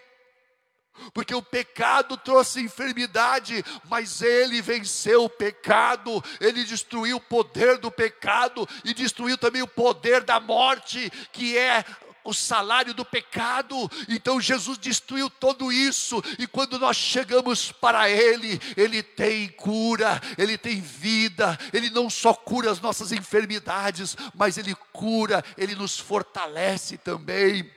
Porque 1.12 1.34
o 1.34 1.42
pecado 1.42 2.16
trouxe 2.16 2.60
enfermidade, 2.60 3.64
mas 3.88 4.22
ele 4.22 4.62
venceu 4.62 5.24
o 5.24 5.28
pecado, 5.28 6.22
ele 6.40 6.62
destruiu 6.64 7.16
o 7.16 7.20
poder 7.20 7.78
do 7.78 7.90
pecado 7.90 8.68
e 8.84 8.94
destruiu 8.94 9.36
também 9.36 9.60
o 9.60 9.66
poder 9.66 10.22
da 10.22 10.38
morte, 10.38 11.10
que 11.32 11.58
é 11.58 11.84
o 12.24 12.32
salário 12.32 12.94
do 12.94 13.04
pecado. 13.04 13.76
Então 14.08 14.40
Jesus 14.40 14.78
destruiu 14.78 15.28
tudo 15.28 15.70
isso, 15.70 16.22
e 16.38 16.46
quando 16.46 16.78
nós 16.78 16.96
chegamos 16.96 17.70
para 17.70 18.08
Ele, 18.08 18.60
Ele 18.76 19.02
tem 19.02 19.48
cura, 19.48 20.20
Ele 20.36 20.56
tem 20.56 20.80
vida, 20.80 21.58
Ele 21.72 21.90
não 21.90 22.08
só 22.08 22.34
cura 22.34 22.70
as 22.70 22.80
nossas 22.80 23.12
enfermidades, 23.12 24.16
mas 24.34 24.56
Ele 24.56 24.74
cura, 24.92 25.44
Ele 25.56 25.74
nos 25.74 25.98
fortalece 25.98 26.96
também. 26.96 27.70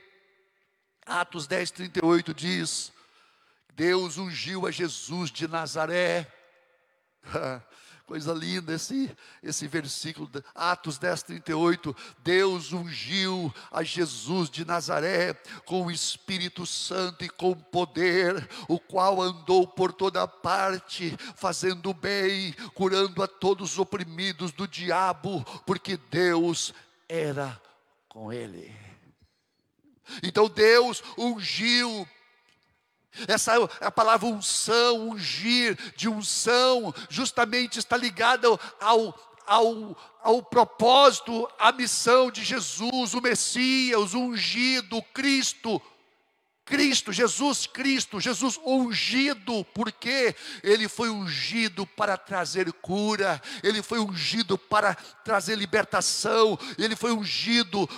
Atos 1.06 1.46
10, 1.46 1.70
38 1.70 2.34
diz: 2.34 2.92
Deus 3.74 4.18
ungiu 4.18 4.66
a 4.66 4.70
Jesus 4.70 5.30
de 5.30 5.46
Nazaré. 5.46 6.26
Coisa 8.08 8.32
linda 8.32 8.72
esse, 8.72 9.14
esse 9.42 9.66
versículo, 9.66 10.30
Atos 10.54 10.96
10, 10.96 11.24
38. 11.24 11.94
Deus 12.24 12.72
ungiu 12.72 13.54
a 13.70 13.82
Jesus 13.82 14.48
de 14.48 14.64
Nazaré 14.64 15.34
com 15.66 15.84
o 15.84 15.90
Espírito 15.90 16.64
Santo 16.64 17.22
e 17.22 17.28
com 17.28 17.52
poder, 17.52 18.48
o 18.66 18.80
qual 18.80 19.20
andou 19.20 19.66
por 19.66 19.92
toda 19.92 20.26
parte, 20.26 21.14
fazendo 21.36 21.92
bem, 21.92 22.54
curando 22.72 23.22
a 23.22 23.28
todos 23.28 23.72
os 23.72 23.78
oprimidos 23.78 24.52
do 24.52 24.66
diabo, 24.66 25.44
porque 25.66 25.98
Deus 25.98 26.72
era 27.06 27.60
com 28.08 28.32
ele. 28.32 28.74
Então 30.22 30.48
Deus 30.48 31.02
ungiu 31.18 32.08
essa 33.26 33.54
a 33.80 33.90
palavra 33.90 34.26
unção, 34.28 35.10
ungir, 35.10 35.76
de 35.96 36.08
unção, 36.08 36.94
justamente 37.08 37.78
está 37.78 37.96
ligada 37.96 38.48
ao, 38.80 39.14
ao, 39.46 39.96
ao 40.22 40.42
propósito, 40.42 41.48
à 41.58 41.72
missão 41.72 42.30
de 42.30 42.44
Jesus, 42.44 43.14
o 43.14 43.20
Messias, 43.20 44.14
o 44.14 44.20
ungido, 44.20 45.02
Cristo. 45.14 45.80
Cristo, 46.68 47.14
Jesus 47.14 47.66
Cristo, 47.66 48.20
Jesus 48.20 48.60
ungido, 48.62 49.64
porque 49.72 50.36
Ele 50.62 50.86
foi 50.86 51.08
ungido 51.08 51.86
para 51.86 52.18
trazer 52.18 52.70
cura, 52.74 53.40
Ele 53.62 53.82
foi 53.82 53.98
ungido 53.98 54.58
para 54.58 54.94
trazer 55.24 55.56
libertação, 55.56 56.58
Ele 56.76 56.94
foi 56.94 57.10
ungido 57.12 57.88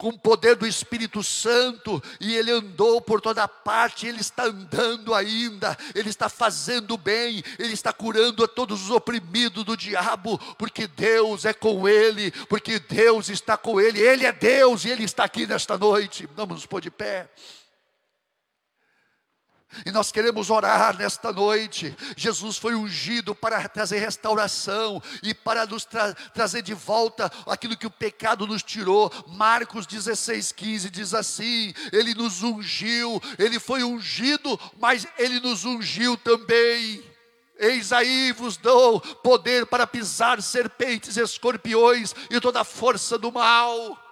com 0.00 0.08
o 0.08 0.18
poder 0.18 0.56
do 0.56 0.66
Espírito 0.66 1.22
Santo, 1.22 2.02
e 2.18 2.34
ele 2.34 2.50
andou 2.50 3.02
por 3.02 3.20
toda 3.20 3.46
parte, 3.46 4.06
ele 4.06 4.22
está 4.22 4.44
andando 4.44 5.12
ainda, 5.12 5.76
ele 5.94 6.08
está 6.08 6.26
fazendo 6.26 6.96
bem, 6.96 7.44
ele 7.58 7.74
está 7.74 7.92
curando 7.92 8.42
a 8.42 8.48
todos 8.48 8.84
os 8.84 8.90
oprimidos 8.90 9.62
do 9.62 9.76
diabo, 9.76 10.38
porque 10.56 10.86
Deus 10.86 11.44
é 11.44 11.52
com 11.52 11.86
ele, 11.86 12.30
porque 12.48 12.78
Deus 12.78 13.28
está 13.28 13.58
com 13.58 13.78
ele, 13.78 14.00
ele 14.00 14.24
é 14.24 14.32
Deus 14.32 14.86
e 14.86 14.88
ele 14.88 15.04
está 15.04 15.24
aqui 15.24 15.46
nesta 15.46 15.76
noite. 15.76 16.26
Vamos 16.34 16.54
nos 16.54 16.66
pôr 16.66 16.80
de 16.80 16.90
pé. 16.90 17.28
E 19.84 19.90
nós 19.90 20.10
queremos 20.10 20.50
orar 20.50 20.96
nesta 20.96 21.32
noite. 21.32 21.94
Jesus 22.16 22.56
foi 22.56 22.74
ungido 22.74 23.34
para 23.34 23.68
trazer 23.68 23.98
restauração 23.98 25.02
e 25.22 25.32
para 25.32 25.66
nos 25.66 25.84
tra 25.84 26.12
trazer 26.34 26.62
de 26.62 26.74
volta 26.74 27.30
aquilo 27.46 27.76
que 27.76 27.86
o 27.86 27.90
pecado 27.90 28.46
nos 28.46 28.62
tirou. 28.62 29.10
Marcos 29.28 29.86
16, 29.86 30.52
15 30.52 30.90
diz 30.90 31.14
assim: 31.14 31.72
Ele 31.92 32.14
nos 32.14 32.42
ungiu, 32.42 33.22
Ele 33.38 33.60
foi 33.60 33.82
ungido, 33.82 34.58
mas 34.78 35.06
Ele 35.18 35.40
nos 35.40 35.64
ungiu 35.64 36.16
também. 36.16 37.02
Eis 37.58 37.92
aí 37.92 38.32
vos 38.32 38.56
dou 38.56 39.00
poder 39.00 39.66
para 39.66 39.86
pisar 39.86 40.40
serpentes, 40.40 41.18
escorpiões 41.18 42.14
e 42.30 42.40
toda 42.40 42.62
a 42.62 42.64
força 42.64 43.18
do 43.18 43.30
mal. 43.30 44.09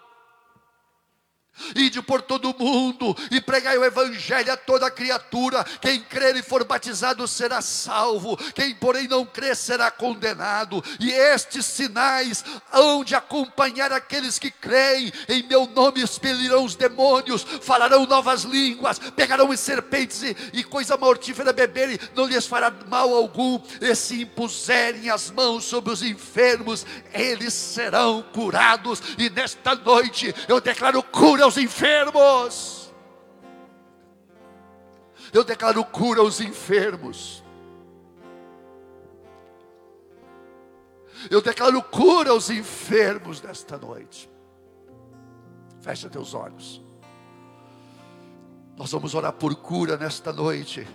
Ide 1.75 2.03
por 2.03 2.23
todo 2.23 2.51
o 2.51 2.59
mundo 2.59 3.17
e 3.31 3.41
pregai 3.41 3.77
o 3.79 3.85
evangelho 3.85 4.53
a 4.53 4.57
toda 4.57 4.91
criatura. 4.91 5.65
Quem 5.81 6.01
crer 6.01 6.37
e 6.37 6.43
for 6.43 6.65
batizado 6.65 7.27
será 7.27 7.61
salvo, 7.61 8.37
quem 8.55 8.75
porém 8.75 9.09
não 9.09 9.25
crer 9.25 9.57
será 9.57 9.91
condenado. 9.91 10.83
E 11.01 11.11
estes 11.11 11.67
sinais 11.67 12.45
hão 12.73 13.03
de 13.05 13.15
acompanhar 13.15 13.93
aqueles 13.93 14.39
que 14.39 14.51
creem. 14.51 15.13
Em 15.29 15.43
meu 15.43 15.67
nome 15.67 16.03
expelirão 16.03 16.65
os 16.65 16.75
demônios, 16.75 17.45
falarão 17.63 18.07
novas 18.07 18.43
línguas, 18.43 18.99
pegarão 18.99 19.51
as 19.51 19.61
serpentes 19.61 20.23
e, 20.23 20.37
e 20.53 20.65
coisa 20.65 20.97
mortífera 20.97 21.53
beberem, 21.53 21.99
não 22.15 22.27
lhes 22.27 22.47
fará 22.47 22.73
mal 22.89 23.13
algum. 23.15 23.61
E 23.81 23.95
se 23.95 24.23
impuserem 24.23 25.11
as 25.11 25.31
mãos 25.31 25.65
sobre 25.65 25.93
os 25.93 26.03
enfermos, 26.03 26.87
eles 27.13 27.53
serão 27.53 28.23
curados. 28.33 29.03
E 29.19 29.29
nesta 29.31 29.75
noite 29.75 30.35
eu 30.49 30.61
declaro 30.61 31.03
cura 31.03 31.48
aos 31.49 31.57
enfermos. 31.57 32.93
Eu 35.33 35.43
declaro 35.43 35.85
cura 35.85 36.21
aos 36.21 36.41
enfermos. 36.41 37.43
Eu 41.31 41.43
declaro 41.43 41.83
cura 41.83 42.31
aos 42.31 42.51
enfermos 42.51 43.43
nesta 43.43 43.77
noite. 43.77 44.31
Fecha 45.81 46.09
teus 46.09 46.35
olhos. 46.35 46.81
Nós 48.77 48.93
vamos 48.93 49.15
orar 49.15 49.33
por 49.33 49.55
cura 49.57 49.97
nesta 49.97 50.33
noite. 50.33 50.87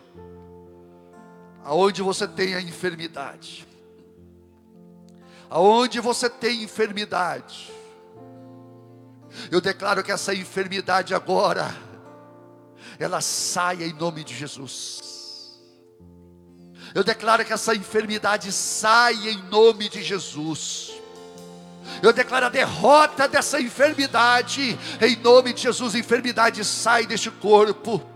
Aonde 1.63 2.01
você 2.01 2.27
tem 2.27 2.55
a 2.55 2.61
enfermidade. 2.61 3.67
Aonde 5.49 5.99
você 5.99 6.29
tem 6.29 6.63
enfermidade 6.63 7.82
eu 9.51 9.59
declaro 9.61 10.03
que 10.03 10.11
essa 10.11 10.33
enfermidade 10.33 11.13
agora, 11.13 11.75
ela 12.99 13.21
saia 13.21 13.85
em 13.85 13.93
nome 13.93 14.23
de 14.23 14.35
Jesus. 14.35 15.01
Eu 16.93 17.03
declaro 17.03 17.43
que 17.43 17.53
essa 17.53 17.73
enfermidade 17.73 18.51
saia 18.51 19.31
em 19.31 19.41
nome 19.49 19.89
de 19.89 20.03
Jesus. 20.03 20.93
Eu 22.01 22.13
declaro 22.13 22.45
a 22.45 22.49
derrota 22.49 23.27
dessa 23.27 23.59
enfermidade, 23.59 24.77
em 25.01 25.15
nome 25.17 25.53
de 25.53 25.63
Jesus. 25.63 25.95
Enfermidade 25.95 26.63
sai 26.63 27.05
deste 27.05 27.31
corpo 27.31 28.12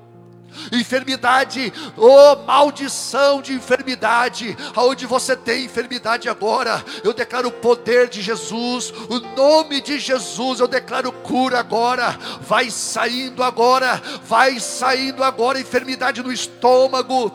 enfermidade, 0.72 1.72
oh 1.96 2.36
maldição 2.46 3.42
de 3.42 3.54
enfermidade, 3.54 4.58
aonde 4.76 5.06
você 5.06 5.36
tem 5.36 5.66
enfermidade 5.66 6.30
agora, 6.30 6.84
eu 7.04 7.14
declaro 7.14 7.50
o 7.50 7.52
poder 7.52 8.08
de 8.08 8.22
Jesus, 8.22 8.92
o 9.10 9.20
nome 9.36 9.82
de 9.82 10.00
Jesus, 10.00 10.60
eu 10.60 10.68
declaro 10.68 11.12
cura 11.12 11.60
agora, 11.60 12.18
vai 12.42 12.70
saindo 12.70 13.44
agora, 13.44 14.02
vai 14.24 14.60
saindo 14.60 15.24
agora, 15.24 15.60
enfermidade 15.60 16.22
no 16.22 16.32
estômago, 16.32 17.32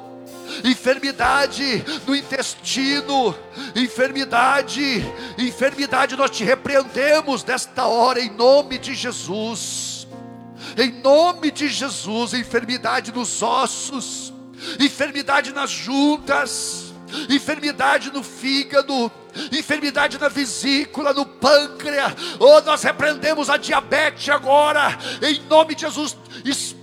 enfermidade 0.64 1.84
no 2.06 2.14
intestino, 2.14 3.34
enfermidade, 3.74 5.04
enfermidade, 5.38 6.16
nós 6.16 6.30
te 6.30 6.44
repreendemos 6.44 7.44
nesta 7.44 7.86
hora 7.86 8.20
em 8.20 8.30
nome 8.30 8.78
de 8.78 8.94
Jesus 8.94 9.91
em 10.76 10.90
nome 11.02 11.50
de 11.50 11.68
Jesus, 11.68 12.34
enfermidade 12.34 13.12
nos 13.12 13.42
ossos, 13.42 14.32
enfermidade 14.80 15.52
nas 15.52 15.70
juntas, 15.70 16.92
enfermidade 17.28 18.12
no 18.12 18.22
fígado, 18.22 19.10
enfermidade 19.50 20.18
na 20.18 20.28
vesícula, 20.28 21.12
no 21.12 21.26
pâncreas. 21.26 22.14
Oh, 22.38 22.60
nós 22.62 22.82
repreendemos 22.82 23.50
a 23.50 23.56
diabetes 23.56 24.28
agora, 24.28 24.98
em 25.20 25.40
nome 25.48 25.74
de 25.74 25.82
Jesus. 25.82 26.16
Espírito 26.44 26.81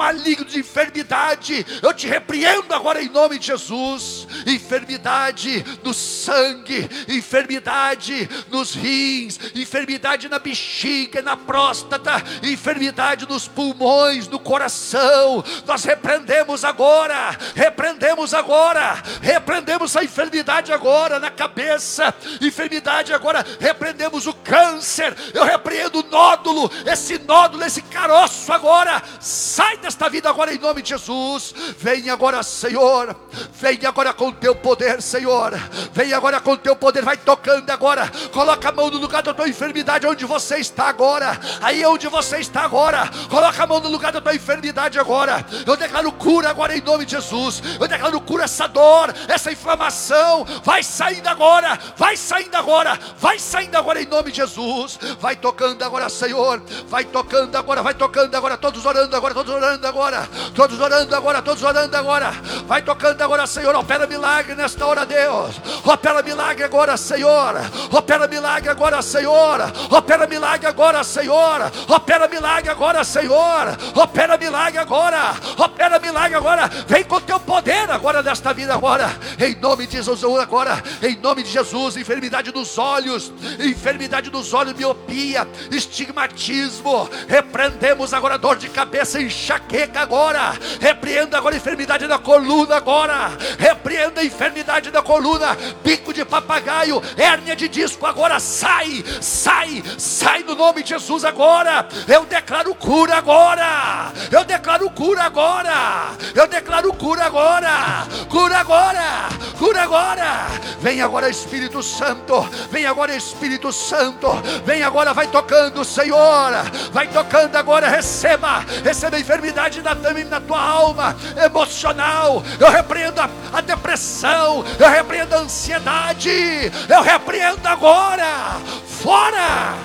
maligno 0.00 0.46
de 0.46 0.58
enfermidade, 0.58 1.66
eu 1.82 1.92
te 1.92 2.06
repreendo 2.06 2.74
agora 2.74 3.02
em 3.02 3.10
nome 3.10 3.38
de 3.38 3.48
Jesus. 3.48 4.26
Enfermidade 4.46 5.62
no 5.84 5.92
sangue, 5.92 6.88
enfermidade 7.06 8.26
nos 8.48 8.74
rins, 8.74 9.38
enfermidade 9.54 10.26
na 10.26 10.38
bexiga, 10.38 11.20
na 11.20 11.36
próstata, 11.36 12.22
enfermidade 12.42 13.28
nos 13.28 13.46
pulmões, 13.46 14.26
no 14.26 14.38
coração. 14.38 15.44
Nós 15.66 15.84
repreendemos 15.84 16.64
agora, 16.64 17.36
repreendemos 17.54 18.32
agora, 18.32 19.02
repreendemos 19.20 19.96
a 19.96 20.02
enfermidade 20.02 20.72
agora 20.72 21.20
na 21.20 21.30
cabeça, 21.30 22.14
enfermidade 22.40 23.12
agora, 23.12 23.44
repreendemos 23.60 24.26
o 24.26 24.32
câncer. 24.32 25.14
Eu 25.34 25.44
repreendo 25.44 26.00
o 26.00 26.10
nódulo, 26.10 26.70
esse 26.86 27.18
nódulo, 27.18 27.62
esse 27.62 27.82
caroço 27.82 28.50
agora 28.50 29.02
Sai 29.50 29.76
desta 29.76 30.08
vida 30.08 30.30
agora 30.30 30.54
em 30.54 30.58
nome 30.58 30.80
de 30.80 30.90
Jesus. 30.90 31.54
Vem 31.76 32.08
agora, 32.08 32.42
Senhor. 32.42 33.14
Vem 33.52 33.84
agora 33.84 34.14
com 34.14 34.30
com 34.30 34.32
teu 34.32 34.54
poder, 34.54 35.02
Senhor. 35.02 35.52
Vem 35.92 36.12
agora 36.12 36.40
com 36.40 36.56
teu 36.56 36.76
poder, 36.76 37.04
vai 37.04 37.16
tocando 37.16 37.68
agora. 37.70 38.10
Coloca 38.32 38.68
a 38.68 38.72
mão 38.72 38.90
no 38.90 38.98
lugar 38.98 39.22
da 39.22 39.34
tua 39.34 39.48
enfermidade 39.48 40.06
onde 40.06 40.24
você 40.24 40.58
está 40.58 40.84
agora. 40.84 41.38
Aí 41.60 41.84
onde 41.84 42.06
você 42.06 42.38
está 42.38 42.62
agora. 42.62 43.10
Coloca 43.28 43.62
a 43.62 43.66
mão 43.66 43.80
no 43.80 43.88
lugar 43.88 44.12
da 44.12 44.20
tua 44.20 44.34
enfermidade 44.34 44.98
agora. 44.98 45.44
Eu 45.66 45.76
declaro 45.76 46.12
cura 46.12 46.50
agora 46.50 46.76
em 46.76 46.80
nome 46.80 47.04
de 47.04 47.12
Jesus. 47.12 47.62
Eu 47.78 47.88
declaro 47.88 48.20
cura 48.20 48.44
essa 48.44 48.66
dor, 48.68 49.12
essa 49.28 49.50
inflamação. 49.50 50.44
Vai 50.62 50.82
saindo 50.82 51.26
agora, 51.26 51.78
vai 51.96 52.16
saindo 52.16 52.54
agora, 52.56 52.98
vai 53.18 53.38
saindo 53.38 53.76
agora 53.76 54.00
em 54.00 54.06
nome 54.06 54.30
de 54.30 54.36
Jesus. 54.38 54.98
Vai 55.18 55.36
tocando 55.36 55.82
agora, 55.82 56.08
Senhor. 56.08 56.62
Vai 56.86 57.04
tocando 57.04 57.56
agora, 57.56 57.82
vai 57.82 57.94
tocando 57.94 58.34
agora. 58.34 58.56
Todos 58.56 58.84
orando 58.86 59.16
agora, 59.16 59.34
todos 59.40 59.54
orando 59.54 59.86
agora. 59.86 60.28
Todos 60.54 60.80
orando 60.80 61.16
agora, 61.16 61.42
todos 61.42 61.62
orando 61.62 61.96
agora. 61.96 62.30
Vai 62.66 62.82
tocando 62.82 63.22
agora, 63.22 63.46
Senhor. 63.46 63.74
Opera 63.74 64.06
milagre 64.06 64.54
nesta 64.54 64.86
hora, 64.86 65.06
Deus. 65.06 65.56
Opera 65.84 66.22
milagre 66.22 66.64
agora, 66.64 66.96
Senhor. 66.96 67.54
Opera 67.90 68.28
milagre 68.28 68.68
agora, 68.68 69.02
Senhor. 69.02 69.60
Opera 69.90 70.26
milagre 70.26 70.66
agora, 70.66 71.02
Senhor. 71.02 71.72
Opera 71.88 72.28
milagre 72.28 72.70
agora, 72.70 73.02
Senhor. 73.02 73.78
Opera 73.94 74.36
milagre 74.36 74.78
agora. 74.78 75.34
Opera 75.56 75.98
milagre 75.98 76.36
agora. 76.36 76.68
Vem 76.86 77.04
com 77.04 77.20
teu 77.20 77.40
poder 77.40 77.90
agora 77.90 78.22
nesta 78.22 78.52
vida 78.52 78.74
agora. 78.74 79.10
Em 79.38 79.54
nome 79.56 79.86
de 79.86 79.96
Jesus 79.96 80.22
agora. 80.22 80.82
Em 81.02 81.16
nome 81.16 81.42
de 81.42 81.50
Jesus, 81.50 81.96
enfermidade 81.96 82.50
dos 82.50 82.76
olhos, 82.76 83.32
enfermidade 83.58 84.30
dos 84.30 84.52
olhos, 84.52 84.74
miopia, 84.74 85.48
estigmatismo. 85.70 87.08
Repreendemos 87.26 88.12
agora 88.12 88.36
dor 88.36 88.56
de 88.56 88.68
cabeça, 88.68 89.20
enxaqueca 89.30 90.00
agora. 90.00 90.52
Repreenda 90.80 91.38
agora 91.38 91.56
enfermidade 91.56 92.06
da 92.06 92.18
coluna 92.18 92.76
agora. 92.76 93.30
Repreenda 93.58 94.20
a 94.20 94.24
enfermidade 94.24 94.90
da 94.90 95.02
coluna, 95.02 95.56
bico 95.82 96.12
de 96.12 96.24
papagaio, 96.24 97.02
hérnia 97.16 97.56
de 97.56 97.68
disco 97.68 98.06
agora 98.06 98.38
sai, 98.40 99.04
sai, 99.20 99.82
sai 99.96 100.42
no 100.42 100.54
nome 100.54 100.82
de 100.82 100.90
Jesus 100.90 101.24
agora. 101.24 101.88
Eu 102.06 102.24
declaro 102.24 102.74
cura 102.74 103.16
agora. 103.16 104.12
Eu 104.30 104.44
declaro 104.44 104.90
cura 104.90 105.22
agora. 105.22 106.10
Eu 106.34 106.46
declaro 106.46 106.92
cura 106.92 107.24
agora. 107.24 108.06
Cura 108.28 108.58
agora. 108.58 109.28
Cura 109.58 109.82
agora. 109.82 110.46
Vem 110.80 111.00
agora 111.00 111.28
Espírito 111.28 111.82
Santo. 111.82 112.40
Vem 112.70 112.86
agora 112.86 113.14
Espírito 113.14 113.72
Santo. 113.72 114.28
Vem 114.64 114.82
agora, 114.82 115.12
vai 115.12 115.26
tocando, 115.26 115.84
Senhor. 115.84 116.52
Vai 116.92 117.06
tocando 117.08 117.56
agora, 117.56 117.88
receba. 117.88 118.64
Receba 118.82 119.16
a 119.16 119.19
enfermidade 119.20 119.82
na, 119.82 120.40
tua 120.40 120.60
alma 120.60 121.16
emocional. 121.44 122.42
Eu 122.58 122.70
repreendo 122.70 123.20
a, 123.20 123.30
a 123.52 123.60
depressão. 123.60 124.64
Eu 124.78 124.88
repreendo 124.88 125.34
a 125.34 125.38
ansiedade. 125.38 126.72
Eu 126.88 127.02
repreendo 127.02 127.66
agora. 127.66 128.60
Fora! 129.02 129.76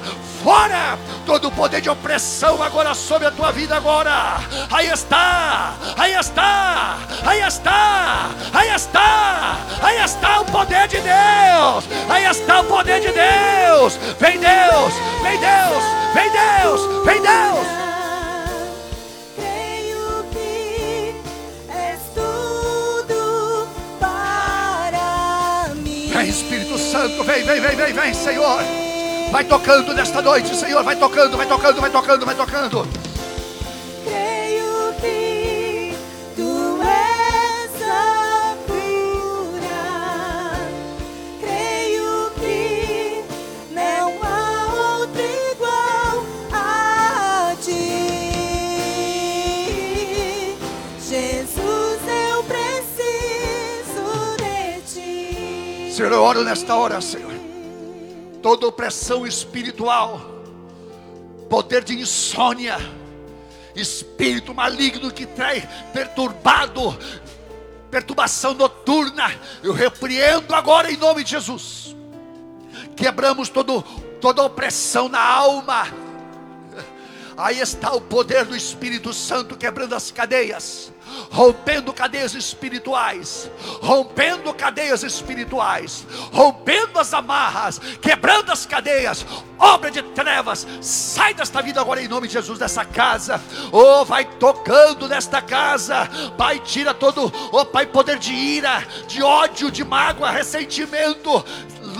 fora 0.45 0.95
todo 1.25 1.47
o 1.47 1.51
poder 1.51 1.81
de 1.81 1.89
opressão 1.89 2.61
agora 2.61 2.93
sobre 2.93 3.27
a 3.27 3.31
tua 3.31 3.51
vida 3.51 3.75
agora. 3.75 4.37
Aí 4.71 4.91
está, 4.91 5.73
aí 5.97 6.13
está, 6.13 6.97
aí 7.25 7.41
está, 7.41 8.29
aí 8.53 8.69
está, 8.69 9.57
aí 9.81 10.03
está 10.03 10.41
o 10.41 10.45
poder 10.45 10.87
de 10.87 10.97
Deus. 10.97 11.83
Aí 12.07 12.25
está 12.25 12.61
o 12.61 12.65
poder 12.65 13.01
de 13.01 13.11
Deus. 13.11 13.97
Vem 14.19 14.39
Deus, 14.39 14.93
vem 15.23 15.39
Deus, 15.39 15.83
vem 16.13 16.29
Deus, 16.29 17.05
vem 17.05 17.21
Deus. 17.21 17.67
Vem 17.67 17.84
Espírito 26.27 26.77
Santo, 26.77 27.23
vem, 27.23 27.43
vem, 27.43 27.61
vem, 27.61 27.75
vem, 27.75 27.93
vem, 27.93 28.13
Senhor. 28.13 28.59
Vai 29.31 29.43
tocando 29.43 29.93
nesta 29.93 30.21
noite, 30.21 30.55
Senhor. 30.55 30.83
Vai 30.83 30.95
tocando, 30.95 31.37
vai 31.37 31.45
tocando, 31.45 31.81
vai 31.81 31.89
tocando, 31.89 32.25
vai 32.25 32.35
tocando. 32.35 33.04
Senhor, 56.05 56.13
eu 56.13 56.23
oro 56.23 56.43
nesta 56.43 56.75
hora, 56.75 57.01
Senhor 57.01 57.35
toda 58.45 58.67
opressão 58.67 59.25
espiritual, 59.25 60.21
poder 61.49 61.83
de 61.83 61.95
insônia, 61.95 62.77
espírito 63.75 64.53
maligno 64.53 65.11
que 65.11 65.25
traz 65.25 65.65
perturbado, 65.91 66.95
perturbação 67.89 68.53
noturna, 68.53 69.33
eu 69.63 69.73
repreendo 69.73 70.53
agora 70.53 70.91
em 70.91 70.95
nome 70.95 71.23
de 71.23 71.31
Jesus. 71.31 71.95
Quebramos 72.95 73.49
todo, 73.49 73.81
toda 74.21 74.43
opressão 74.43 75.09
na 75.09 75.27
alma. 75.27 75.87
Aí 77.37 77.59
está 77.59 77.93
o 77.93 78.01
poder 78.01 78.45
do 78.45 78.55
Espírito 78.55 79.13
Santo 79.13 79.57
quebrando 79.57 79.93
as 79.93 80.11
cadeias 80.11 80.93
rompendo 81.29 81.93
cadeias 81.93 82.33
espirituais, 82.33 83.49
rompendo 83.81 84.53
cadeias 84.53 85.03
espirituais, 85.03 86.05
rompendo 86.31 86.99
as 86.99 87.13
amarras, 87.13 87.79
quebrando 88.01 88.51
as 88.51 88.65
cadeias, 88.65 89.25
obra 89.57 89.91
de 89.91 90.01
trevas, 90.01 90.67
sai 90.81 91.33
desta 91.33 91.61
vida 91.61 91.79
agora 91.79 92.01
em 92.01 92.07
nome 92.07 92.27
de 92.27 92.33
Jesus 92.33 92.59
dessa 92.59 92.83
casa, 92.83 93.41
oh, 93.71 94.03
vai 94.03 94.25
tocando 94.25 95.07
nesta 95.07 95.41
casa, 95.41 96.09
Pai, 96.37 96.59
tira 96.59 96.93
todo, 96.93 97.31
oh 97.51 97.65
Pai, 97.65 97.85
poder 97.85 98.17
de 98.17 98.33
ira, 98.33 98.85
de 99.07 99.21
ódio, 99.21 99.71
de 99.71 99.83
mágoa, 99.83 100.31
ressentimento, 100.31 101.43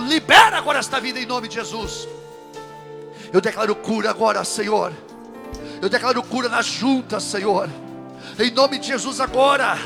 libera 0.08 0.58
agora 0.58 0.78
esta 0.78 1.00
vida 1.00 1.20
em 1.20 1.26
nome 1.26 1.48
de 1.48 1.54
Jesus. 1.54 2.08
Eu 3.32 3.40
declaro 3.40 3.74
cura 3.74 4.10
agora, 4.10 4.44
Senhor. 4.44 4.92
Eu 5.80 5.88
declaro 5.88 6.22
cura 6.22 6.48
nas 6.48 6.66
juntas, 6.66 7.22
Senhor. 7.22 7.68
Em 8.38 8.50
nome 8.50 8.78
de 8.78 8.88
Jesus 8.88 9.20
agora. 9.20 9.76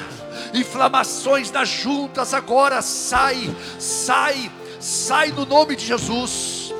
Inflamações 0.54 1.50
das 1.50 1.68
juntas 1.68 2.32
agora 2.32 2.80
sai, 2.82 3.54
sai, 3.78 4.50
sai 4.78 5.30
no 5.32 5.44
nome 5.44 5.76
de 5.76 5.86
Jesus. 5.86 6.72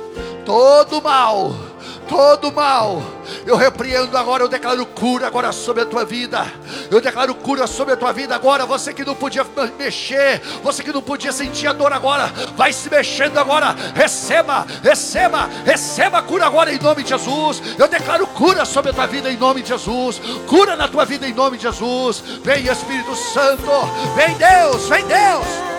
Todo 0.45 1.01
mal 1.01 1.70
todo 2.11 2.51
mal. 2.51 3.01
Eu 3.47 3.55
repreendo 3.55 4.17
agora, 4.17 4.43
eu 4.43 4.49
declaro 4.49 4.85
cura 4.85 5.27
agora 5.27 5.53
sobre 5.53 5.83
a 5.83 5.85
tua 5.85 6.03
vida. 6.03 6.45
Eu 6.91 6.99
declaro 6.99 7.33
cura 7.33 7.65
sobre 7.65 7.93
a 7.93 7.97
tua 7.97 8.11
vida 8.11 8.35
agora. 8.35 8.65
Você 8.65 8.93
que 8.93 9.05
não 9.05 9.15
podia 9.15 9.45
mexer, 9.79 10.41
você 10.61 10.83
que 10.83 10.91
não 10.91 11.01
podia 11.01 11.31
sentir 11.31 11.67
a 11.67 11.73
dor 11.73 11.93
agora, 11.93 12.27
vai 12.57 12.73
se 12.73 12.89
mexendo 12.89 13.37
agora. 13.37 13.73
Receba, 13.95 14.67
receba, 14.83 15.49
receba 15.63 16.17
a 16.17 16.21
cura 16.21 16.45
agora 16.45 16.73
em 16.73 16.79
nome 16.79 17.01
de 17.01 17.09
Jesus. 17.09 17.61
Eu 17.79 17.87
declaro 17.87 18.27
cura 18.27 18.65
sobre 18.65 18.91
a 18.91 18.93
tua 18.93 19.07
vida 19.07 19.31
em 19.31 19.37
nome 19.37 19.61
de 19.61 19.69
Jesus. 19.69 20.21
Cura 20.47 20.75
na 20.75 20.89
tua 20.89 21.05
vida 21.05 21.25
em 21.25 21.33
nome 21.33 21.55
de 21.55 21.63
Jesus. 21.63 22.21
Vem 22.43 22.67
Espírito 22.67 23.15
Santo, 23.15 23.71
vem 24.17 24.35
Deus, 24.35 24.89
vem 24.89 25.05
Deus. 25.05 25.70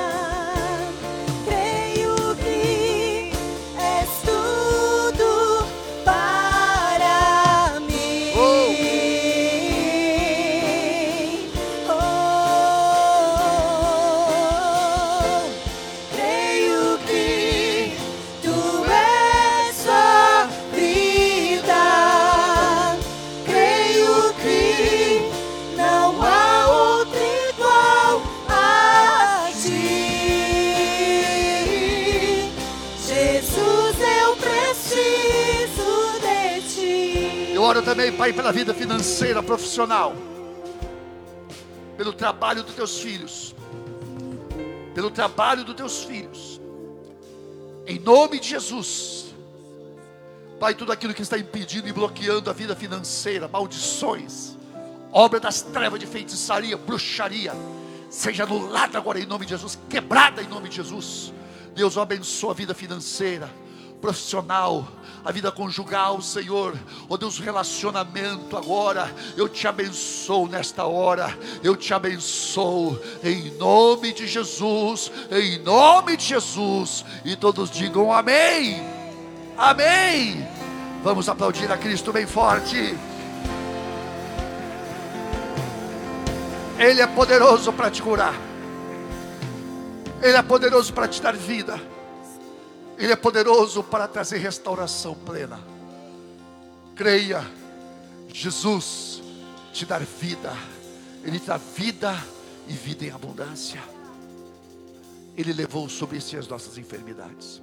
Pai, 38.22 38.32
pela 38.32 38.52
vida 38.52 38.72
financeira, 38.72 39.42
profissional, 39.42 40.14
pelo 41.96 42.12
trabalho 42.12 42.62
dos 42.62 42.72
teus 42.72 43.00
filhos, 43.00 43.52
pelo 44.94 45.10
trabalho 45.10 45.64
dos 45.64 45.74
teus 45.74 46.04
filhos, 46.04 46.60
em 47.84 47.98
nome 47.98 48.38
de 48.38 48.50
Jesus. 48.50 49.34
Pai, 50.60 50.72
tudo 50.72 50.92
aquilo 50.92 51.12
que 51.12 51.22
está 51.22 51.36
impedindo 51.36 51.88
e 51.88 51.92
bloqueando 51.92 52.48
a 52.48 52.52
vida 52.52 52.76
financeira, 52.76 53.48
maldições, 53.48 54.56
obra 55.10 55.40
das 55.40 55.60
trevas 55.60 55.98
de 55.98 56.06
feitiçaria, 56.06 56.76
bruxaria, 56.76 57.52
seja 58.08 58.44
anulada 58.44 58.98
agora 58.98 59.18
em 59.18 59.26
nome 59.26 59.46
de 59.46 59.50
Jesus, 59.50 59.76
quebrada 59.90 60.40
em 60.40 60.46
nome 60.46 60.68
de 60.68 60.76
Jesus. 60.76 61.32
Deus 61.74 61.98
abençoa 61.98 62.52
a 62.52 62.54
vida 62.54 62.72
financeira, 62.72 63.50
profissional, 64.02 64.86
a 65.24 65.30
vida 65.30 65.52
conjugal, 65.52 66.20
Senhor. 66.20 66.76
Oh 67.08 67.16
Deus, 67.16 67.38
relacionamento 67.38 68.56
agora. 68.56 69.14
Eu 69.36 69.48
te 69.48 69.68
abençoo 69.68 70.48
nesta 70.48 70.84
hora. 70.84 71.38
Eu 71.62 71.76
te 71.76 71.94
abençoo 71.94 73.00
em 73.22 73.52
nome 73.56 74.12
de 74.12 74.26
Jesus. 74.26 75.12
Em 75.30 75.60
nome 75.60 76.16
de 76.16 76.24
Jesus. 76.24 77.04
E 77.24 77.36
todos 77.36 77.70
digam 77.70 78.12
amém. 78.12 78.82
Amém. 79.56 80.44
Vamos 81.04 81.28
aplaudir 81.28 81.70
a 81.70 81.78
Cristo 81.78 82.12
bem 82.12 82.26
forte. 82.26 82.98
Ele 86.78 87.00
é 87.00 87.06
poderoso 87.06 87.72
para 87.72 87.92
te 87.92 88.02
curar. 88.02 88.34
Ele 90.20 90.36
é 90.36 90.42
poderoso 90.42 90.92
para 90.92 91.06
te 91.06 91.22
dar 91.22 91.36
vida. 91.36 91.91
Ele 93.02 93.10
é 93.10 93.16
poderoso 93.16 93.82
para 93.82 94.06
trazer 94.06 94.38
restauração 94.38 95.12
plena. 95.12 95.58
Creia, 96.94 97.44
Jesus 98.32 99.20
te 99.72 99.84
dar 99.84 100.04
vida. 100.04 100.52
Ele 101.24 101.40
dá 101.40 101.56
vida 101.56 102.16
e 102.68 102.72
vida 102.72 103.04
em 103.04 103.10
abundância. 103.10 103.82
Ele 105.36 105.52
levou 105.52 105.88
sobre 105.88 106.20
si 106.20 106.36
as 106.36 106.46
nossas 106.46 106.78
enfermidades. 106.78 107.60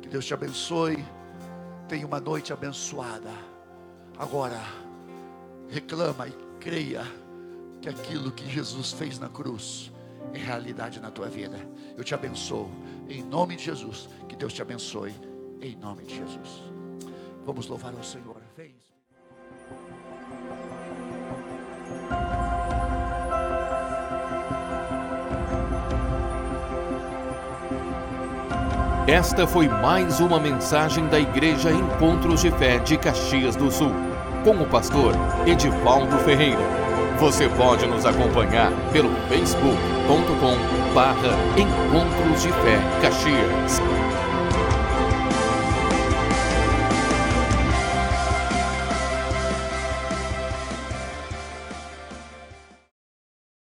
Que 0.00 0.08
Deus 0.08 0.24
te 0.24 0.34
abençoe. 0.34 1.04
Tenha 1.88 2.06
uma 2.06 2.20
noite 2.20 2.52
abençoada. 2.52 3.32
Agora, 4.16 4.62
reclama 5.68 6.28
e 6.28 6.32
creia 6.60 7.02
que 7.82 7.88
aquilo 7.88 8.30
que 8.30 8.48
Jesus 8.48 8.92
fez 8.92 9.18
na 9.18 9.28
cruz 9.28 9.90
é 10.32 10.38
realidade 10.38 11.00
na 11.00 11.10
tua 11.10 11.26
vida. 11.26 11.58
Eu 11.98 12.04
te 12.04 12.14
abençoo 12.14 12.70
em 13.08 13.20
nome 13.20 13.56
de 13.56 13.64
Jesus. 13.64 14.08
Deus 14.40 14.54
te 14.54 14.62
abençoe 14.62 15.12
em 15.60 15.76
nome 15.76 16.02
de 16.02 16.16
Jesus. 16.16 16.62
Vamos 17.44 17.66
louvar 17.66 17.92
ao 17.94 18.02
Senhor. 18.02 18.40
Vem. 18.56 18.74
Esta 29.06 29.46
foi 29.46 29.68
mais 29.68 30.20
uma 30.20 30.40
mensagem 30.40 31.06
da 31.08 31.20
Igreja 31.20 31.70
Encontros 31.70 32.40
de 32.40 32.50
Fé 32.52 32.78
de 32.78 32.96
Caxias 32.96 33.54
do 33.54 33.70
Sul, 33.70 33.92
com 34.42 34.52
o 34.52 34.66
pastor 34.70 35.12
Edivaldo 35.46 36.16
Ferreira. 36.20 36.62
Você 37.18 37.46
pode 37.50 37.86
nos 37.86 38.06
acompanhar 38.06 38.72
pelo 38.90 39.10
facebook.com 39.28 40.94
barra 40.94 41.36
Encontros 41.58 42.40
de 42.40 42.48
Fé 42.48 42.78
Caxias. 43.02 44.09